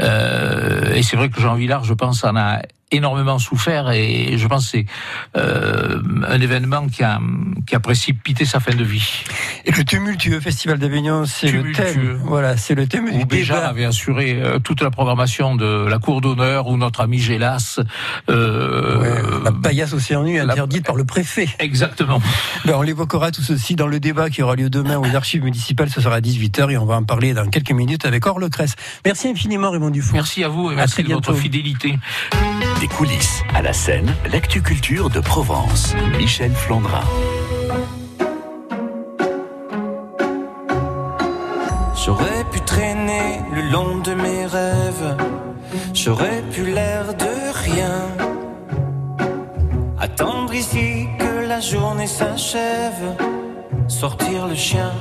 Euh, 0.00 0.94
et 0.94 1.02
c'est 1.02 1.16
vrai 1.16 1.28
que 1.28 1.40
Jean 1.40 1.54
Villard, 1.54 1.84
je 1.84 1.94
pense, 1.94 2.24
en 2.24 2.36
a 2.36 2.60
énormément 2.90 3.38
souffert 3.38 3.90
et 3.90 4.36
je 4.36 4.46
pense 4.46 4.64
que 4.64 4.70
c'est 4.70 4.86
euh, 5.36 6.00
un 6.26 6.40
événement 6.40 6.88
qui 6.88 7.02
a, 7.02 7.20
qui 7.66 7.74
a 7.74 7.80
précipité 7.80 8.44
sa 8.44 8.60
fin 8.60 8.74
de 8.74 8.84
vie. 8.84 9.24
Et 9.64 9.70
le 9.70 9.84
tumultueux 9.84 10.40
Festival 10.40 10.78
d'Avignon, 10.78 11.24
c'est 11.26 11.50
le 11.50 11.72
thème. 11.72 12.20
Voilà, 12.24 12.56
c'est 12.56 12.74
le 12.74 12.86
thème 12.86 13.08
où 13.12 13.24
Béjar 13.26 13.64
avait 13.64 13.84
assuré 13.84 14.40
euh, 14.40 14.58
toute 14.58 14.82
la 14.82 14.90
programmation 14.90 15.54
de 15.54 15.86
la 15.88 15.98
cour 15.98 16.20
d'honneur 16.20 16.66
où 16.66 16.76
notre 16.76 17.00
ami 17.00 17.18
Gélas. 17.18 17.80
Euh, 18.28 19.42
la 19.44 19.52
paillasse 19.52 19.92
océan 19.92 20.24
nu 20.24 20.40
interdite 20.40 20.84
par 20.84 20.96
le 20.96 21.04
préfet. 21.04 21.48
Exactement. 21.58 22.20
Ben, 22.64 22.74
on 22.76 22.82
l'évoquera 22.82 23.30
tout 23.30 23.42
ceci 23.42 23.76
dans 23.76 23.86
le 23.86 24.00
débat 24.00 24.30
qui 24.30 24.42
aura 24.42 24.56
lieu 24.56 24.70
demain 24.70 24.98
aux 24.98 25.14
archives 25.14 25.44
municipales. 25.44 25.90
Ce 25.90 26.00
sera 26.00 26.16
à 26.16 26.20
18h 26.20 26.70
et 26.70 26.78
on 26.78 26.86
va 26.86 26.96
en 26.96 27.04
parler 27.04 27.34
dans 27.34 27.48
quelques 27.48 27.72
minutes 27.72 28.04
avec 28.04 28.26
Orle 28.26 28.48
Cresse. 28.50 28.74
Merci 29.04 29.28
infiniment 29.28 29.70
Raymond 29.70 29.90
Dufaux. 29.90 30.14
Merci 30.14 30.44
à 30.44 30.48
vous 30.48 30.70
et 30.70 30.74
merci 30.74 31.02
de 31.02 31.12
votre 31.12 31.34
fidélité. 31.34 31.98
Des 32.80 32.88
coulisses 32.88 33.42
à 33.54 33.60
la 33.60 33.74
scène, 33.74 34.16
l'actu-culture 34.32 35.10
de 35.10 35.20
Provence. 35.20 35.94
Michel 36.16 36.50
Flandrin. 36.52 37.04
J'aurais 41.94 42.44
pu 42.50 42.60
traîner 42.62 43.42
le 43.54 43.70
long 43.70 43.98
de 43.98 44.14
mes 44.14 44.46
rêves, 44.46 45.16
j'aurais 45.92 46.40
pu 46.50 46.64
l'air 46.64 47.12
de 47.12 47.68
rien. 47.68 48.00
Attendre 50.00 50.54
ici 50.54 51.06
que 51.18 51.46
la 51.46 51.60
journée 51.60 52.06
s'achève, 52.06 53.14
sortir 53.88 54.46
le 54.46 54.54
chien. 54.54 54.92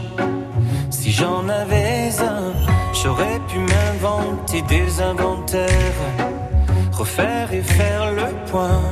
Si 0.89 1.13
j'en 1.13 1.47
avais 1.47 2.09
un, 2.19 2.51
j'aurais 3.01 3.39
pu 3.47 3.59
m'inventer 3.59 4.63
des 4.63 5.01
inventaires 5.01 6.38
refaire 6.99 7.53
et 7.53 7.61
faire 7.61 8.11
le 8.11 8.27
point. 8.51 8.83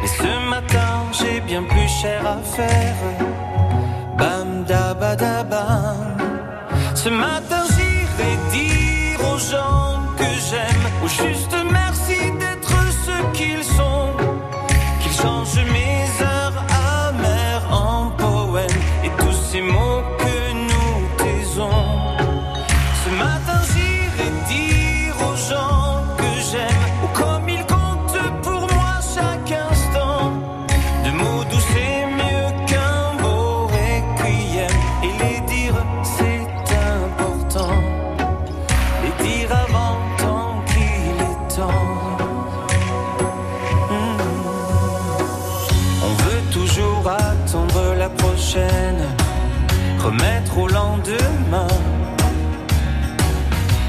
Mais 0.00 0.08
ce 0.22 0.32
matin, 0.48 0.92
j'ai 1.18 1.40
bien 1.42 1.62
plus 1.62 1.88
cher 2.00 2.20
à 2.26 2.38
faire. 2.56 2.96
Bam 4.18 4.64
da 4.70 4.94
ba 4.94 5.14
da 5.14 5.42
bam. 5.42 6.16
Ce 6.94 7.10
matin, 7.10 7.62
j'irai 7.74 8.32
dire 8.56 9.18
aux 9.30 9.40
gens 9.52 9.92
que 10.16 10.30
j'aime, 10.48 10.84
au 11.04 11.08
juste 11.08 11.56
merci 11.80 12.18
d'être 12.40 12.76
ce 13.06 13.16
qu'ils 13.36 13.64
sont, 13.64 13.79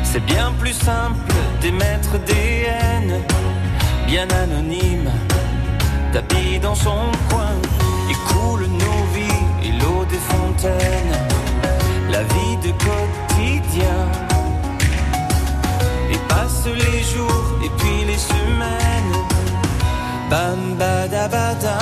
C'est 0.03 0.25
bien 0.25 0.51
plus 0.59 0.73
simple 0.73 1.19
d'émettre 1.61 2.19
des 2.25 2.65
haines, 2.67 3.21
bien 4.07 4.27
anonymes, 4.29 5.09
tapis 6.13 6.59
dans 6.59 6.75
son 6.75 7.05
coin. 7.29 7.55
Et 8.09 8.33
coule 8.33 8.67
nos 8.67 9.03
vies 9.15 9.43
et 9.63 9.71
l'eau 9.81 10.03
des 10.05 10.23
fontaines, 10.31 11.15
la 12.09 12.23
vie 12.23 12.57
de 12.57 12.71
quotidien. 12.71 13.99
Et 16.11 16.17
passe 16.27 16.65
les 16.65 17.03
jours 17.03 17.59
et 17.63 17.69
puis 17.77 18.05
les 18.05 18.17
semaines, 18.17 19.15
bam 20.29 20.75
badabada. 20.77 21.79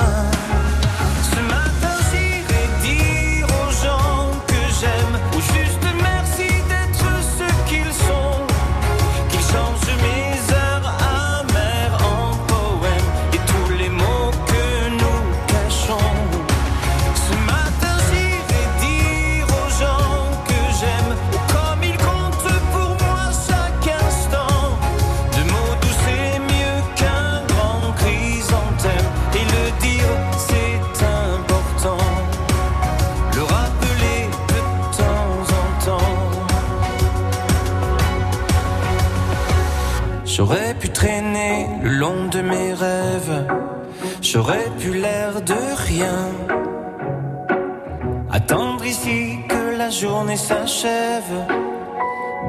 Ici 48.90 49.38
que 49.48 49.76
la 49.76 49.90
journée 49.90 50.36
s'achève. 50.36 51.36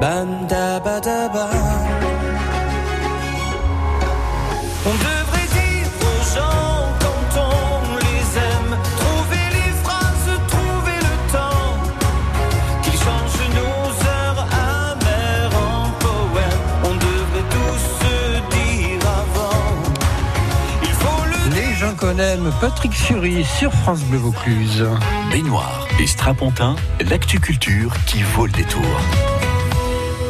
Bam 0.00 0.46
Patrick 22.60 22.92
Fury 22.92 23.44
sur 23.44 23.70
France 23.72 24.02
Bleu 24.04 24.16
Vaucluse. 24.16 24.86
Baignoire 25.30 25.86
et 26.00 26.06
Strapontin, 26.06 26.76
l'actu 27.10 27.38
culture 27.38 27.92
qui 28.06 28.22
vaut 28.22 28.46
le 28.46 28.52
détour. 28.52 28.82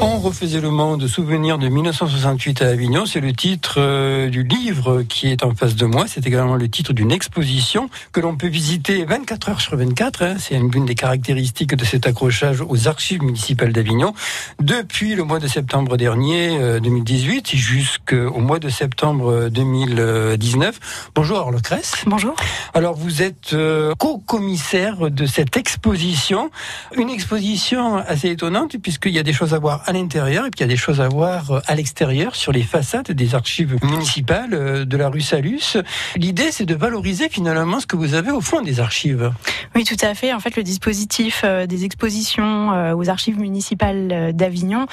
On 0.05 0.19
refaisait 0.19 0.61
le 0.61 0.71
monde, 0.71 1.07
souvenir 1.07 1.59
de 1.59 1.69
1968 1.69 2.63
à 2.63 2.71
Avignon. 2.71 3.07
C'est 3.07 3.21
le 3.21 3.33
titre 3.33 3.77
euh, 3.79 4.31
du 4.31 4.43
livre 4.43 5.03
qui 5.03 5.29
est 5.29 5.45
en 5.45 5.55
face 5.55 5.77
de 5.77 5.87
moi. 5.87 6.07
C'est 6.09 6.27
également 6.27 6.57
le 6.57 6.69
titre 6.69 6.93
d'une 6.93 7.13
exposition 7.13 7.89
que 8.11 8.19
l'on 8.19 8.35
peut 8.35 8.49
visiter 8.49 9.05
24 9.05 9.49
heures 9.49 9.61
sur 9.61 9.77
24. 9.77 10.23
Hein. 10.25 10.35
C'est 10.41 10.57
une 10.57 10.87
des 10.87 10.97
caractéristiques 10.97 11.77
de 11.77 11.85
cet 11.85 12.09
accrochage 12.09 12.65
aux 12.69 12.89
archives 12.89 13.23
municipales 13.23 13.73
d'Avignon. 13.73 14.13
Depuis 14.61 15.15
le 15.15 15.23
mois 15.23 15.39
de 15.39 15.47
septembre 15.47 15.97
dernier, 15.97 16.81
2018, 16.81 17.53
euh, 17.55 17.57
jusqu'au 17.57 18.41
mois 18.41 18.59
de 18.59 18.71
septembre 18.71 19.51
2019. 19.51 21.13
Bonjour 21.15 21.39
Orle 21.39 21.63
Cress. 21.63 22.03
Bonjour. 22.09 22.35
Alors 22.75 22.97
vous 22.97 23.23
êtes 23.23 23.53
euh, 23.53 23.95
co-commissaire 23.95 25.13
de 25.13 25.27
cette 25.27 25.57
exposition. 25.57 26.51
Une 26.97 27.09
exposition 27.09 27.99
assez 27.99 28.31
étonnante 28.31 28.79
puisqu'il 28.79 29.13
y 29.13 29.21
a 29.21 29.23
des 29.23 29.33
choses 29.33 29.55
à 29.55 29.61
voir 29.61 29.85
l'intérieur 29.93 30.47
et 30.47 30.51
puis 30.51 30.61
il 30.61 30.63
y 30.63 30.65
a 30.65 30.69
des 30.69 30.77
choses 30.77 31.01
à 31.01 31.09
voir 31.09 31.51
euh, 31.51 31.61
à 31.67 31.75
l'extérieur 31.75 32.35
sur 32.35 32.53
les 32.53 32.63
façades 32.63 33.11
des 33.11 33.35
archives 33.35 33.77
municipales 33.83 34.55
euh, 34.55 34.85
de 34.85 34.97
la 34.97 35.09
rue 35.09 35.21
Salus. 35.21 35.77
L'idée, 36.17 36.51
c'est 36.51 36.65
de 36.65 36.75
valoriser 36.75 37.29
finalement 37.29 37.81
ce 37.81 37.87
que 37.87 37.97
vous 37.97 38.15
avez 38.15 38.31
au 38.31 38.41
fond 38.41 38.63
des 38.63 38.81
archives. 38.81 39.33
Oui, 39.75 39.85
tout 39.85 39.97
à 40.01 40.15
fait. 40.15 40.33
En 40.33 40.41
fait, 40.41 40.57
le 40.57 40.63
dispositif 40.63 41.43
euh, 41.45 41.67
des 41.67 41.85
expositions 41.85 42.93
aux 42.95 43.09
archives 43.09 43.39
municipales 43.39 44.33
d'Avignon, 44.35 44.87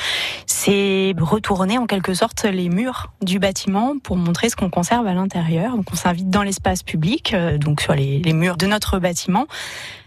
c'est 0.45 1.13
retourner 1.19 1.77
en 1.77 1.85
quelque 1.85 2.13
sorte 2.13 2.43
les 2.45 2.69
murs 2.69 3.11
du 3.21 3.39
bâtiment 3.39 3.97
pour 3.99 4.17
montrer 4.17 4.49
ce 4.49 4.55
qu'on 4.55 4.69
conserve 4.69 5.07
à 5.07 5.13
l'intérieur. 5.13 5.75
Donc, 5.75 5.85
on 5.91 5.95
s'invite 5.95 6.29
dans 6.29 6.43
l'espace 6.43 6.83
public, 6.83 7.35
donc 7.59 7.81
sur 7.81 7.93
les, 7.93 8.19
les 8.19 8.33
murs 8.33 8.57
de 8.57 8.67
notre 8.67 8.99
bâtiment 8.99 9.47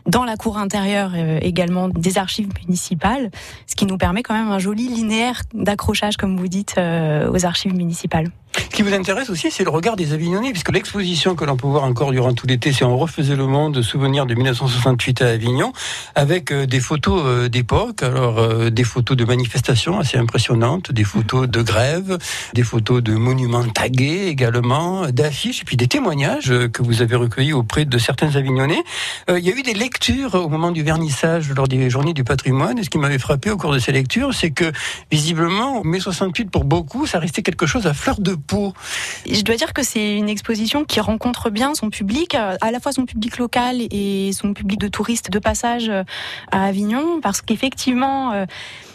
dans 0.07 0.25
la 0.25 0.37
cour 0.37 0.59
intérieure 0.59 1.15
également 1.43 1.89
des 1.89 2.19
archives 2.19 2.49
municipales, 2.61 3.31
ce 3.67 3.77
qui 3.77 3.87
nous 3.87 3.99
permet 3.99 4.25
quand 4.25 4.35
même 4.35 4.51
un 4.51 4.59
joli 4.59 4.82
linéaire 4.89 5.43
d'accrochage, 5.55 6.17
comme 6.17 6.37
vous 6.37 6.49
dites, 6.49 6.75
euh, 6.79 7.31
aux 7.31 7.45
archives 7.45 7.75
municipales. 7.75 8.29
Ce 8.55 8.77
qui 8.77 8.83
vous 8.83 8.95
intéresse 8.95 9.31
aussi, 9.31 9.51
c'est 9.51 9.65
le 9.65 9.71
regard 9.71 9.97
des 9.97 10.13
Avignonnais, 10.13 10.51
puisque 10.51 10.73
l'exposition 10.73 11.35
que 11.35 11.45
l'on 11.45 11.57
peut 11.57 11.67
voir 11.67 11.85
encore 11.85 12.11
durant 12.11 12.33
tout 12.33 12.47
l'été, 12.47 12.73
c'est 12.73 12.85
On 12.85 12.97
refaisait 12.97 13.37
le 13.37 13.47
monde, 13.47 13.83
souvenir 13.83 14.27
de 14.27 14.35
1968 14.35 15.23
à 15.23 15.29
Avignon, 15.29 15.73
avec 16.15 16.51
euh, 16.53 16.67
des 16.67 16.81
photos 16.81 17.23
euh, 17.25 17.49
d'époque, 17.49 18.03
alors 18.03 18.39
euh, 18.39 18.71
des 18.71 18.85
photos 18.85 19.17
de 19.17 19.25
manifestations 19.25 19.99
assez 19.99 20.19
impressionnantes, 20.19 20.91
des 20.93 21.05
photos 21.05 21.49
de 21.49 21.63
grève, 21.63 22.19
des 22.55 22.63
photos 22.63 23.03
de 23.03 23.13
monuments 23.13 23.65
tagués 23.65 24.29
également, 24.29 25.07
d'affiches, 25.09 25.63
et 25.63 25.65
puis 25.65 25.77
des 25.77 25.89
témoignages 25.89 26.53
que 26.73 26.83
vous 26.83 27.03
avez 27.03 27.17
recueillis 27.17 27.53
auprès 27.53 27.85
de 27.85 27.99
certains 27.99 28.37
Avignonnais. 28.37 28.83
Il 29.29 29.45
y 29.45 29.51
a 29.51 29.55
eu 29.55 29.63
des 29.63 29.75
lectures 29.75 30.35
au 30.35 30.49
moment 30.49 30.71
du 30.71 30.83
vernissage 30.83 31.51
lors 31.51 31.69
des 31.69 31.91
journées 31.91 32.15
du 32.15 32.25
patrimoine, 32.25 32.79
et 32.79 32.85
ce 32.85 32.91
qui 32.91 32.99
m'avait 32.99 33.19
frappé 33.19 33.51
au 33.51 33.57
cours 33.57 33.73
de 33.73 33.79
ces 33.79 33.93
lectures, 33.93 34.33
c'est 34.33 34.51
que 34.51 34.73
visiblement, 35.11 35.83
mai 35.85 36.01
68 36.01 36.51
pour 36.51 36.65
beaucoup, 36.65 37.07
ça 37.07 37.19
restait 37.19 37.43
quelque 37.43 37.67
chose 37.67 37.87
à 37.87 37.95
fleur 37.95 38.21
de 38.21 38.35
je 38.51 39.43
dois 39.43 39.57
dire 39.57 39.73
que 39.73 39.83
c'est 39.83 40.17
une 40.17 40.29
exposition 40.29 40.85
qui 40.85 41.01
rencontre 41.01 41.51
bien 41.51 41.75
son 41.75 41.91
public, 41.91 42.35
à 42.35 42.71
la 42.71 42.81
fois 42.81 42.93
son 42.93 43.07
public 43.07 43.39
local 43.39 43.77
et 43.91 44.33
son 44.33 44.55
public 44.55 44.79
de 44.79 44.89
touristes 44.89 45.31
de 45.31 45.39
passage 45.39 45.89
euh, 45.89 46.05
à 46.51 46.65
Avignon, 46.65 47.21
parce 47.21 47.41
qu'effectivement, 47.43 48.33
euh, 48.33 48.47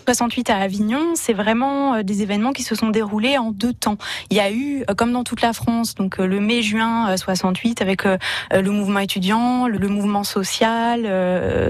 68 0.08 0.50
à 0.52 0.60
Avignon, 0.60 1.16
c'est 1.16 1.34
vraiment 1.34 1.96
euh, 1.96 2.02
des 2.02 2.22
événements 2.22 2.54
qui 2.54 2.64
se 2.64 2.76
sont 2.76 2.92
déroulés 2.92 3.38
en 3.38 3.52
deux 3.52 3.74
temps. 3.74 3.98
Il 4.30 4.38
y 4.38 4.40
a 4.40 4.50
eu, 4.50 4.86
euh, 4.90 4.94
comme 4.96 5.12
dans 5.12 5.26
toute 5.26 5.42
la 5.42 5.52
France, 5.52 5.96
donc 5.96 6.22
euh, 6.22 6.26
le 6.26 6.40
mai-juin 6.40 7.18
68 7.18 7.82
avec 7.82 8.04
le 8.06 8.72
mouvement 8.72 9.00
étudiant, 9.00 9.68
le 9.68 9.88
mouvement 9.90 10.24
social, 10.24 11.06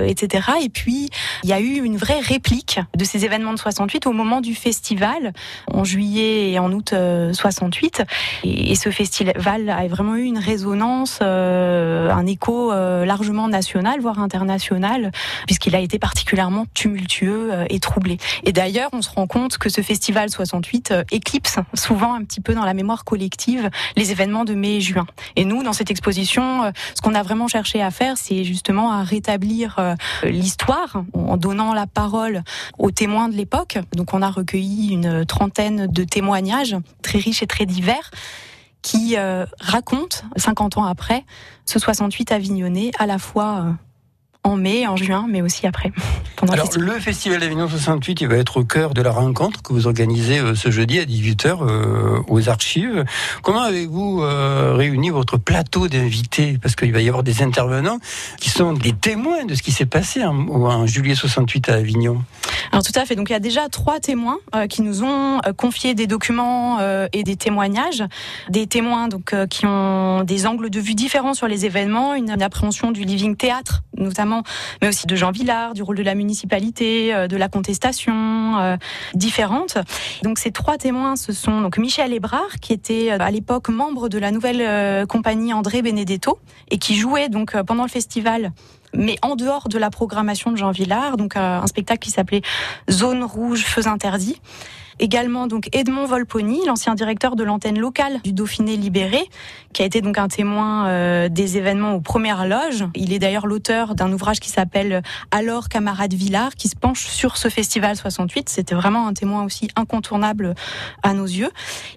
etc. 0.05 0.49
Et 0.61 0.69
puis 0.69 1.09
il 1.43 1.49
y 1.49 1.53
a 1.53 1.59
eu 1.59 1.83
une 1.83 1.97
vraie 1.97 2.19
réplique 2.19 2.79
de 2.95 3.03
ces 3.03 3.25
événements 3.25 3.53
de 3.53 3.59
68 3.59 4.05
au 4.05 4.11
moment 4.11 4.41
du 4.41 4.53
festival 4.53 5.33
en 5.71 5.83
juillet 5.83 6.51
et 6.51 6.59
en 6.59 6.71
août 6.71 6.93
68. 7.33 8.03
Et 8.43 8.75
ce 8.75 8.89
festival 8.89 9.69
a 9.69 9.87
vraiment 9.87 10.15
eu 10.15 10.23
une 10.23 10.37
résonance, 10.39 11.21
un 11.21 12.25
écho 12.25 12.71
largement 12.71 13.47
national, 13.47 13.99
voire 14.01 14.19
international, 14.19 15.11
puisqu'il 15.45 15.75
a 15.75 15.79
été 15.79 15.99
particulièrement 15.99 16.65
tumultueux 16.73 17.51
et 17.69 17.79
troublé. 17.79 18.17
Et 18.43 18.51
d'ailleurs, 18.51 18.89
on 18.93 19.01
se 19.01 19.09
rend 19.09 19.27
compte 19.27 19.57
que 19.57 19.69
ce 19.69 19.81
festival 19.81 20.29
68 20.29 20.91
euh, 20.91 21.03
éclipse 21.11 21.57
souvent 21.73 22.13
un 22.13 22.23
petit 22.23 22.41
peu 22.41 22.53
dans 22.53 22.65
la 22.65 22.73
mémoire 22.73 23.03
collective 23.03 23.69
les 23.95 24.11
événements 24.11 24.45
de 24.45 24.53
mai 24.53 24.75
et 24.75 24.81
juin. 24.81 25.05
Et 25.35 25.45
nous, 25.45 25.63
dans 25.63 25.73
cette 25.73 25.91
exposition, 25.91 26.63
euh, 26.63 26.71
ce 26.95 27.01
qu'on 27.01 27.15
a 27.15 27.23
vraiment 27.23 27.47
cherché 27.47 27.81
à 27.81 27.91
faire, 27.91 28.17
c'est 28.17 28.43
justement 28.43 28.91
à 28.91 29.03
rétablir 29.03 29.75
euh, 29.79 29.95
l'histoire 30.23 31.03
en 31.13 31.37
donnant 31.37 31.73
la 31.73 31.87
parole 31.87 32.43
aux 32.77 32.91
témoins 32.91 33.29
de 33.29 33.35
l'époque. 33.35 33.77
Donc 33.93 34.13
on 34.13 34.21
a 34.21 34.29
recueilli 34.29 34.93
une 34.93 35.25
trentaine 35.25 35.87
de 35.87 36.03
témoignages 36.03 36.75
très 37.01 37.19
riches 37.19 37.43
et 37.43 37.47
très 37.47 37.65
divers 37.65 38.11
qui 38.81 39.17
racontent, 39.59 40.19
50 40.37 40.77
ans 40.77 40.85
après, 40.85 41.25
ce 41.65 41.77
68 41.77 42.31
avignonné 42.31 42.91
à 42.99 43.05
la 43.05 43.17
fois 43.17 43.75
en 44.47 44.55
mai, 44.55 44.87
en 44.87 44.95
juin, 44.95 45.25
mais 45.29 45.41
aussi 45.41 45.67
après. 45.67 45.91
Alors, 46.49 46.69
le, 46.77 46.93
Festival 46.99 47.39
d'Avignon 47.39 47.67
68, 47.67 48.21
il 48.21 48.27
va 48.27 48.35
être 48.37 48.57
au 48.57 48.63
cœur 48.63 48.93
de 48.93 49.01
la 49.01 49.11
rencontre 49.11 49.61
que 49.61 49.73
vous 49.73 49.87
organisez 49.87 50.39
euh, 50.39 50.55
ce 50.55 50.71
jeudi 50.71 50.99
à 50.99 51.05
18h 51.05 51.57
euh, 51.61 52.19
aux 52.27 52.47
archives. 52.47 53.03
Comment 53.41 53.61
avez-vous 53.61 54.21
euh, 54.21 54.73
réuni 54.73 55.09
votre 55.09 55.37
plateau 55.37 55.87
d'invités? 55.87 56.57
Parce 56.61 56.75
qu'il 56.75 56.93
va 56.93 57.01
y 57.01 57.09
avoir 57.09 57.23
des 57.23 57.41
intervenants 57.41 57.99
qui 58.39 58.49
sont 58.49 58.73
des 58.73 58.93
témoins 58.93 59.45
de 59.45 59.53
ce 59.53 59.61
qui 59.61 59.71
s'est 59.71 59.85
passé 59.85 60.23
en, 60.23 60.35
en, 60.47 60.87
juillet 60.87 61.15
68 61.15 61.69
à 61.69 61.75
Avignon. 61.75 62.23
Alors 62.71 62.83
tout 62.83 62.97
à 62.97 63.05
fait. 63.05 63.15
Donc 63.15 63.29
il 63.29 63.33
y 63.33 63.35
a 63.35 63.39
déjà 63.39 63.67
trois 63.69 63.99
témoins 63.99 64.37
qui 64.69 64.81
nous 64.81 65.03
ont 65.03 65.39
confié 65.57 65.93
des 65.93 66.07
documents 66.07 66.79
et 67.13 67.23
des 67.23 67.35
témoignages. 67.35 68.03
Des 68.49 68.67
témoins 68.67 69.07
donc 69.07 69.33
qui 69.49 69.65
ont 69.65 70.23
des 70.23 70.45
angles 70.45 70.69
de 70.69 70.79
vue 70.79 70.95
différents 70.95 71.33
sur 71.33 71.47
les 71.47 71.65
événements, 71.65 72.13
une 72.13 72.41
appréhension 72.41 72.91
du 72.91 73.03
living 73.03 73.35
théâtre 73.35 73.83
notamment 73.97 74.36
mais 74.81 74.89
aussi 74.89 75.07
de 75.07 75.15
Jean 75.15 75.31
Villard, 75.31 75.73
du 75.73 75.83
rôle 75.83 75.97
de 75.97 76.03
la 76.03 76.15
municipalité, 76.15 77.13
euh, 77.13 77.27
de 77.27 77.37
la 77.37 77.49
contestation, 77.49 78.57
euh, 78.59 78.77
différentes. 79.13 79.77
Donc 80.23 80.39
ces 80.39 80.51
trois 80.51 80.77
témoins, 80.77 81.15
ce 81.15 81.33
sont 81.33 81.61
donc 81.61 81.77
Michel 81.77 82.13
Hébrard, 82.13 82.59
qui 82.61 82.73
était 82.73 83.11
euh, 83.11 83.17
à 83.19 83.31
l'époque 83.31 83.69
membre 83.69 84.09
de 84.09 84.17
la 84.17 84.31
nouvelle 84.31 85.07
compagnie 85.07 85.53
André 85.53 85.81
Benedetto 85.81 86.39
et 86.69 86.77
qui 86.77 86.95
jouait 86.95 87.29
donc 87.29 87.59
pendant 87.63 87.83
le 87.83 87.89
festival 87.89 88.51
mais 88.93 89.17
en 89.21 89.35
dehors 89.35 89.67
de 89.67 89.77
la 89.77 89.89
programmation 89.89 90.49
de 90.49 90.55
Jean 90.55 90.71
Villard, 90.71 91.17
donc 91.17 91.35
un 91.35 91.67
spectacle 91.67 91.99
qui 91.99 92.09
s'appelait 92.09 92.41
Zone 92.89 93.23
rouge, 93.23 93.65
feux 93.65 93.87
interdits. 93.87 94.39
Également 94.99 95.45
donc 95.45 95.69
Edmond 95.73 96.05
Volponi, 96.05 96.65
l'ancien 96.65 96.95
directeur 96.95 97.35
de 97.35 97.43
l'antenne 97.43 97.77
locale 97.77 98.19
du 98.23 98.33
Dauphiné 98.33 98.77
libéré, 98.77 99.29
qui 99.73 99.83
a 99.83 99.85
été 99.85 100.01
donc 100.01 100.17
un 100.17 100.27
témoin 100.27 100.87
euh, 100.87 101.29
des 101.29 101.57
événements 101.57 101.93
aux 101.93 102.01
premières 102.01 102.47
loges. 102.47 102.83
Il 102.95 103.13
est 103.13 103.19
d'ailleurs 103.19 103.45
l'auteur 103.45 103.93
d'un 103.93 104.11
ouvrage 104.11 104.39
qui 104.39 104.49
s'appelle 104.49 105.03
Alors 105.29 105.69
camarade 105.69 106.15
Villard, 106.15 106.55
qui 106.55 106.67
se 106.67 106.75
penche 106.75 107.05
sur 107.05 107.37
ce 107.37 107.47
festival 107.47 107.95
68. 107.95 108.49
C'était 108.49 108.73
vraiment 108.73 109.07
un 109.07 109.13
témoin 109.13 109.43
aussi 109.43 109.67
incontournable 109.75 110.55
à 111.03 111.13
nos 111.13 111.25
yeux. 111.25 111.51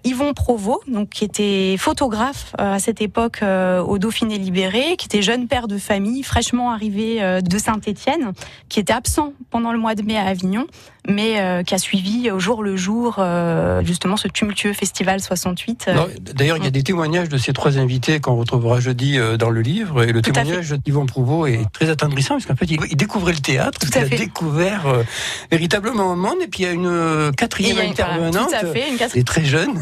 Yvon 0.05 0.35
Provost, 0.35 0.91
donc 0.91 1.09
qui 1.09 1.25
était 1.25 1.77
photographe 1.79 2.55
euh, 2.61 2.75
à 2.75 2.79
cette 2.81 3.01
époque 3.01 3.39
euh, 3.43 3.81
au 3.81 3.99
Dauphiné 3.99 4.37
libéré, 4.37 4.97
qui 4.99 5.07
était 5.07 5.23
jeune 5.23 5.49
père 5.49 5.69
de 5.69 5.79
famille, 5.79 6.23
fraîchement 6.23 6.71
arrivé 6.71 7.41
de 7.43 7.59
Saint-Étienne, 7.59 8.33
qui 8.69 8.81
était 8.81 8.93
absent 8.93 9.33
pendant 9.51 9.73
le 9.73 9.79
mois 9.79 9.95
de 9.95 10.03
mai 10.03 10.19
à 10.19 10.27
Avignon, 10.27 10.67
mais 11.09 11.65
qui 11.65 11.75
a 11.75 11.79
suivi 11.79 12.31
au 12.31 12.39
jour 12.39 12.63
le 12.63 12.77
jour 12.77 12.90
euh, 13.19 13.83
justement 13.85 14.17
ce 14.17 14.29
tumultueux 14.29 14.73
festival 14.73 15.21
68. 15.21 15.87
Euh. 15.89 16.07
D'ailleurs, 16.35 16.57
il 16.57 16.65
y 16.65 16.67
a 16.67 16.71
des 16.71 16.83
témoignages 16.83 17.29
de 17.29 17.39
ces 17.39 17.53
trois 17.53 17.79
invités 17.79 18.21
qu'on 18.21 18.37
retrouvera 18.37 18.81
jeudi 18.81 19.19
euh, 19.19 19.37
dans 19.37 19.51
le 19.51 19.61
livre. 19.61 20.05
Et 20.05 20.13
le 20.13 20.23
témoignage 20.23 20.73
d'Yvon 20.73 21.07
Prouveau 21.07 21.47
est 21.47 21.65
très 21.73 21.89
attendrissant, 21.91 22.35
parce 22.35 22.47
qu'en 22.47 22.57
fait, 22.57 22.71
il, 22.71 22.97
découvrait 22.97 23.33
le 23.33 23.41
théâtre, 23.41 23.81
il 23.89 23.99
a 23.99 24.05
découvert 24.05 24.83
véritablement 25.51 26.13
un 26.13 26.17
monde. 26.17 26.39
Et 26.43 26.49
puis, 26.49 26.63
il 26.63 26.67
y 26.67 26.69
a 26.69 26.73
une 26.73 27.33
quatrième 27.37 27.79
intervenante, 27.79 28.51
une 28.63 29.19
est 29.19 29.27
très 29.27 29.45
jeune. 29.45 29.81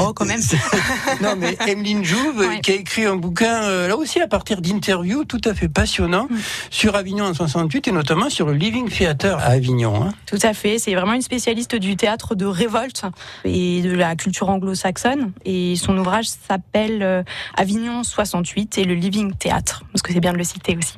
Oh, 0.00 0.12
quand 0.14 0.24
même. 0.24 0.40
non, 1.22 1.34
mais 1.36 1.56
Emeline 1.66 2.04
Jouve, 2.04 2.60
qui 2.62 2.72
a 2.72 2.74
écrit 2.74 3.04
un 3.06 3.16
bouquin, 3.16 3.86
là 3.86 3.96
aussi, 3.96 4.20
à 4.20 4.28
partir 4.28 4.60
d'interviews 4.60 5.24
tout 5.24 5.40
à 5.44 5.54
fait 5.54 5.68
passionnants 5.68 6.28
mm. 6.30 6.36
sur 6.70 6.96
Avignon 6.96 7.26
en 7.26 7.34
68 7.34 7.88
et 7.88 7.92
notamment 7.92 8.30
sur 8.30 8.46
le 8.46 8.54
Living 8.54 8.88
Theater 8.88 9.38
à 9.38 9.52
Avignon. 9.54 10.02
Hein. 10.02 10.14
Tout 10.26 10.38
à 10.42 10.54
fait. 10.54 10.78
C'est 10.78 10.94
vraiment 10.94 11.12
une 11.12 11.22
spécialiste 11.22 11.76
du 11.76 11.96
théâtre 11.96 12.34
de 12.34 12.43
de 12.44 12.46
révolte 12.46 13.04
et 13.44 13.80
de 13.80 13.92
la 13.92 14.16
culture 14.16 14.50
anglo-saxonne. 14.50 15.32
Et 15.44 15.76
son 15.76 15.96
ouvrage 15.96 16.26
s'appelle 16.26 17.02
euh, 17.02 17.22
Avignon 17.56 18.02
68 18.02 18.78
et 18.78 18.84
le 18.84 18.94
Living 18.94 19.32
Theatre, 19.34 19.82
parce 19.92 20.02
que 20.02 20.12
c'est 20.12 20.20
bien 20.20 20.32
de 20.32 20.38
le 20.38 20.44
citer 20.44 20.76
aussi. 20.76 20.96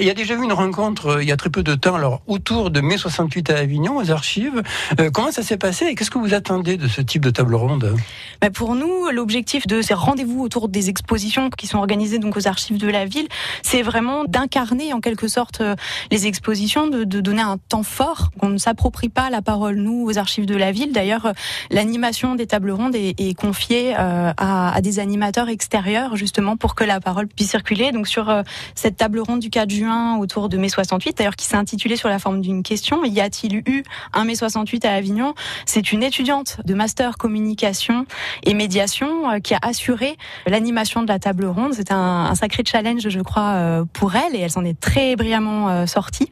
Il 0.00 0.06
y 0.06 0.10
a 0.10 0.14
déjà 0.14 0.34
eu 0.34 0.42
une 0.42 0.52
rencontre 0.52 1.06
euh, 1.06 1.22
il 1.22 1.28
y 1.28 1.32
a 1.32 1.36
très 1.36 1.50
peu 1.50 1.62
de 1.62 1.74
temps, 1.76 1.94
alors 1.94 2.20
autour 2.26 2.70
de 2.70 2.80
mai 2.80 2.96
68 2.96 3.50
à 3.50 3.58
Avignon, 3.58 3.96
aux 3.96 4.10
archives. 4.10 4.62
Euh, 4.98 5.10
comment 5.10 5.30
ça 5.30 5.42
s'est 5.42 5.56
passé 5.56 5.86
et 5.86 5.94
qu'est-ce 5.94 6.10
que 6.10 6.18
vous 6.18 6.34
attendez 6.34 6.76
de 6.76 6.88
ce 6.88 7.00
type 7.00 7.24
de 7.24 7.30
table 7.30 7.54
ronde? 7.54 7.94
Bah 8.40 8.50
Pour 8.50 8.74
nous, 8.74 9.10
l'objectif 9.12 9.66
de 9.66 9.82
ces 9.82 9.94
rendez-vous 9.94 10.42
autour 10.42 10.68
des 10.68 10.88
expositions 10.88 11.50
qui 11.50 11.68
sont 11.68 11.78
organisées 11.78 12.18
donc 12.18 12.36
aux 12.36 12.48
archives 12.48 12.78
de 12.78 12.88
la 12.88 13.04
ville, 13.04 13.28
c'est 13.62 13.82
vraiment 13.82 14.24
d'incarner 14.24 14.92
en 14.92 15.00
quelque 15.00 15.28
sorte 15.28 15.62
les 16.10 16.26
expositions, 16.26 16.88
de, 16.88 17.04
de 17.04 17.20
donner 17.20 17.42
un 17.42 17.58
temps 17.68 17.82
fort. 17.84 18.30
On 18.40 18.48
ne 18.48 18.58
s'approprie 18.58 19.08
pas 19.08 19.30
la 19.30 19.42
parole, 19.42 19.76
nous, 19.76 20.04
aux 20.04 20.18
archives 20.18 20.46
de 20.46 20.56
la 20.56 20.72
ville. 20.72 20.87
D'ailleurs, 20.92 21.32
l'animation 21.70 22.34
des 22.34 22.46
tables 22.46 22.70
rondes 22.70 22.94
est, 22.94 23.38
confiée 23.38 23.94
euh, 23.98 24.32
à, 24.36 24.80
des 24.80 24.98
animateurs 24.98 25.48
extérieurs, 25.48 26.16
justement, 26.16 26.56
pour 26.56 26.74
que 26.74 26.84
la 26.84 27.00
parole 27.00 27.28
puisse 27.28 27.50
circuler. 27.50 27.92
Donc, 27.92 28.08
sur 28.08 28.28
euh, 28.28 28.42
cette 28.74 28.96
table 28.96 29.20
ronde 29.20 29.40
du 29.40 29.50
4 29.50 29.70
juin, 29.70 30.16
autour 30.18 30.48
de 30.48 30.56
mai 30.56 30.68
68, 30.68 31.18
d'ailleurs, 31.18 31.36
qui 31.36 31.46
s'est 31.46 31.56
intitulée 31.56 31.96
sur 31.96 32.08
la 32.08 32.18
forme 32.18 32.40
d'une 32.40 32.62
question, 32.62 33.04
y 33.04 33.20
a-t-il 33.20 33.56
eu 33.56 33.82
un 34.12 34.24
mai 34.24 34.34
68 34.34 34.84
à 34.84 34.94
Avignon? 34.94 35.34
C'est 35.66 35.92
une 35.92 36.02
étudiante 36.02 36.58
de 36.64 36.74
master 36.74 37.16
communication 37.16 38.06
et 38.44 38.54
médiation 38.54 39.30
euh, 39.30 39.38
qui 39.40 39.54
a 39.54 39.58
assuré 39.62 40.16
l'animation 40.46 41.02
de 41.02 41.08
la 41.08 41.18
table 41.18 41.46
ronde. 41.46 41.74
C'était 41.74 41.92
un, 41.92 42.34
sacré 42.34 42.62
challenge, 42.66 43.08
je 43.08 43.20
crois, 43.20 43.52
euh, 43.54 43.84
pour 43.92 44.14
elle, 44.14 44.34
et 44.34 44.40
elle 44.40 44.50
s'en 44.50 44.64
est 44.64 44.78
très 44.78 45.16
brillamment 45.16 45.68
euh, 45.68 45.86
sortie. 45.86 46.28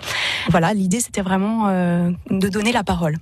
Voilà, 0.50 0.74
l'idée, 0.74 1.00
c'était 1.00 1.22
vraiment 1.22 1.66
de 1.66 2.48
donner 2.48 2.72
la 2.72 2.84
parole. 2.84 3.16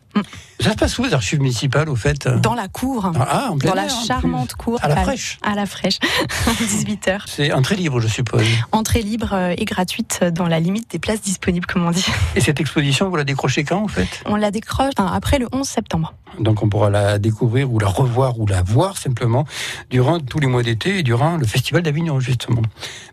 Ça 0.61 0.73
se 0.73 0.77
passe 0.77 0.99
où, 0.99 1.07
archives 1.25 1.41
municipales, 1.41 1.89
au 1.89 1.97
fait 1.97 2.29
Dans 2.29 2.53
la 2.53 2.69
cour. 2.69 3.11
Ah, 3.19 3.49
en 3.51 3.57
plein 3.57 3.71
Dans 3.71 3.77
la 3.77 3.85
air, 3.85 3.91
charmante 4.07 4.49
plus. 4.49 4.57
cour. 4.57 4.79
À 4.83 4.89
la 4.89 4.97
fraîche. 4.97 5.39
À 5.43 5.55
la 5.55 5.65
fraîche. 5.65 5.99
18h. 6.61 7.21
C'est 7.27 7.51
entrée 7.53 7.77
libre, 7.77 7.99
je 7.99 8.09
suppose. 8.09 8.45
Entrée 8.73 9.01
libre 9.01 9.31
euh, 9.33 9.55
et 9.57 9.65
gratuite 9.65 10.23
dans 10.23 10.47
la 10.47 10.61
limite 10.61 10.91
des 10.91 10.99
places 10.99 11.23
disponibles, 11.23 11.65
comme 11.65 11.87
on 11.87 11.93
dit. 11.93 12.05
Et 12.37 12.43
cette 12.43 12.61
exposition, 12.61 13.09
vous 13.09 13.17
la 13.17 13.25
décrochez 13.25 13.65
quand, 13.65 13.83
en 13.83 13.89
fait? 13.89 14.07
On 14.27 14.37
la 14.37 14.51
décroche 14.51 14.93
enfin, 14.99 15.11
après 15.15 15.39
le 15.39 15.49
11 15.51 15.67
septembre. 15.67 16.13
Donc 16.39 16.63
on 16.63 16.69
pourra 16.69 16.91
la 16.91 17.19
découvrir 17.19 17.73
ou 17.73 17.79
la 17.79 17.87
revoir 17.87 18.39
ou 18.39 18.47
la 18.47 18.61
voir 18.61 18.99
simplement 18.99 19.47
durant 19.89 20.21
tous 20.21 20.41
les 20.41 20.47
mois 20.49 20.63
d'été 20.63 20.99
et 20.99 21.03
durant 21.03 21.39
le 21.39 21.47
Festival 21.47 21.83
d'Avignon, 21.83 22.21
justement. 22.21 22.61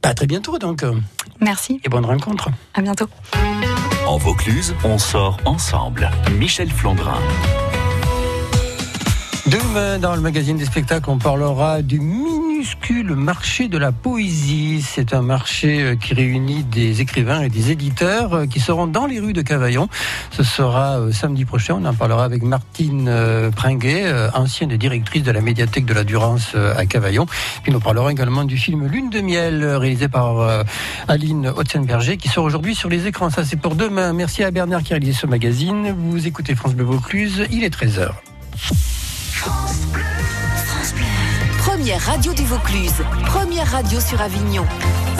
Bah, 0.04 0.10
à 0.10 0.13
très 0.13 0.28
bientôt, 0.28 0.58
donc. 0.60 0.84
Merci. 1.39 1.80
Et 1.86 1.88
bonne 1.89 2.06
rencontre. 2.06 2.50
À 2.74 2.82
bientôt. 2.82 3.08
En 4.06 4.17
Vaucluse, 4.17 4.76
on 4.84 4.97
sort 4.97 5.38
ensemble. 5.45 6.10
Michel 6.38 6.69
Flandrin. 6.69 7.19
Demain, 9.47 9.97
dans 9.97 10.13
le 10.13 10.21
magazine 10.21 10.56
des 10.56 10.65
spectacles, 10.65 11.10
on 11.10 11.17
parlera 11.17 11.82
du 11.82 11.99
minuscule 11.99 13.15
marché 13.15 13.69
de 13.69 13.77
la 13.80 13.91
poésie. 13.91 14.86
C'est 14.88 15.15
un 15.15 15.23
marché 15.23 15.82
euh, 15.82 15.95
qui 15.95 16.13
réunit 16.13 16.63
des 16.63 17.01
écrivains 17.01 17.41
et 17.41 17.49
des 17.49 17.71
éditeurs 17.71 18.34
euh, 18.36 18.45
qui 18.45 18.60
seront 18.60 18.86
dans 18.86 19.08
les 19.08 19.19
rues 19.19 19.34
de 19.34 19.41
Cavaillon. 19.41 19.89
Ce 20.30 20.43
sera 20.43 20.99
euh, 20.99 21.12
samedi 21.12 21.45
prochain. 21.45 21.80
On 21.82 21.86
en 21.86 21.93
parlera 21.95 22.23
avec 22.23 22.43
Martine 22.43 23.12
Pringuet, 23.56 24.13
ancienne 24.36 24.77
directrice 24.77 25.23
de 25.23 25.32
la 25.32 25.41
médiathèque 25.41 25.86
de 25.86 25.93
la 25.95 26.04
Durance 26.04 26.56
à 26.56 26.86
Cavaillon. 26.86 27.25
Puis 27.63 27.71
nous 27.71 27.80
parlerons 27.80 28.10
également 28.10 28.43
du 28.43 28.58
film 28.58 28.86
Lune 28.86 29.10
de 29.10 29.21
miel, 29.21 29.65
réalisé 29.65 30.08
par 30.08 30.63
Aline 31.08 31.47
Hotzenberger, 31.47 32.17
qui 32.17 32.30
sort 32.30 32.45
aujourd'hui 32.45 32.75
sur 32.75 32.89
les 32.89 33.08
écrans. 33.08 33.32
Ça, 33.32 33.43
c'est 33.43 33.60
pour 33.60 33.75
demain. 33.75 34.13
Merci 34.13 34.43
à 34.43 34.51
Bernard 34.51 34.84
qui 34.84 34.93
a 34.93 34.97
réalisé 34.97 35.13
ce 35.13 35.25
magazine. 35.25 35.95
Vous 35.97 36.27
écoutez 36.27 36.54
France 36.54 36.75
Bleu 36.75 36.86
Vaucluse. 36.86 37.47
Il 37.51 37.63
est 37.63 37.75
13h. 37.75 38.12
Première 41.60 42.01
radio 42.01 42.34
du 42.34 42.43
Vaucluse, 42.43 43.04
première 43.25 43.67
radio 43.67 43.99
sur 43.99 44.21
Avignon. 44.21 44.65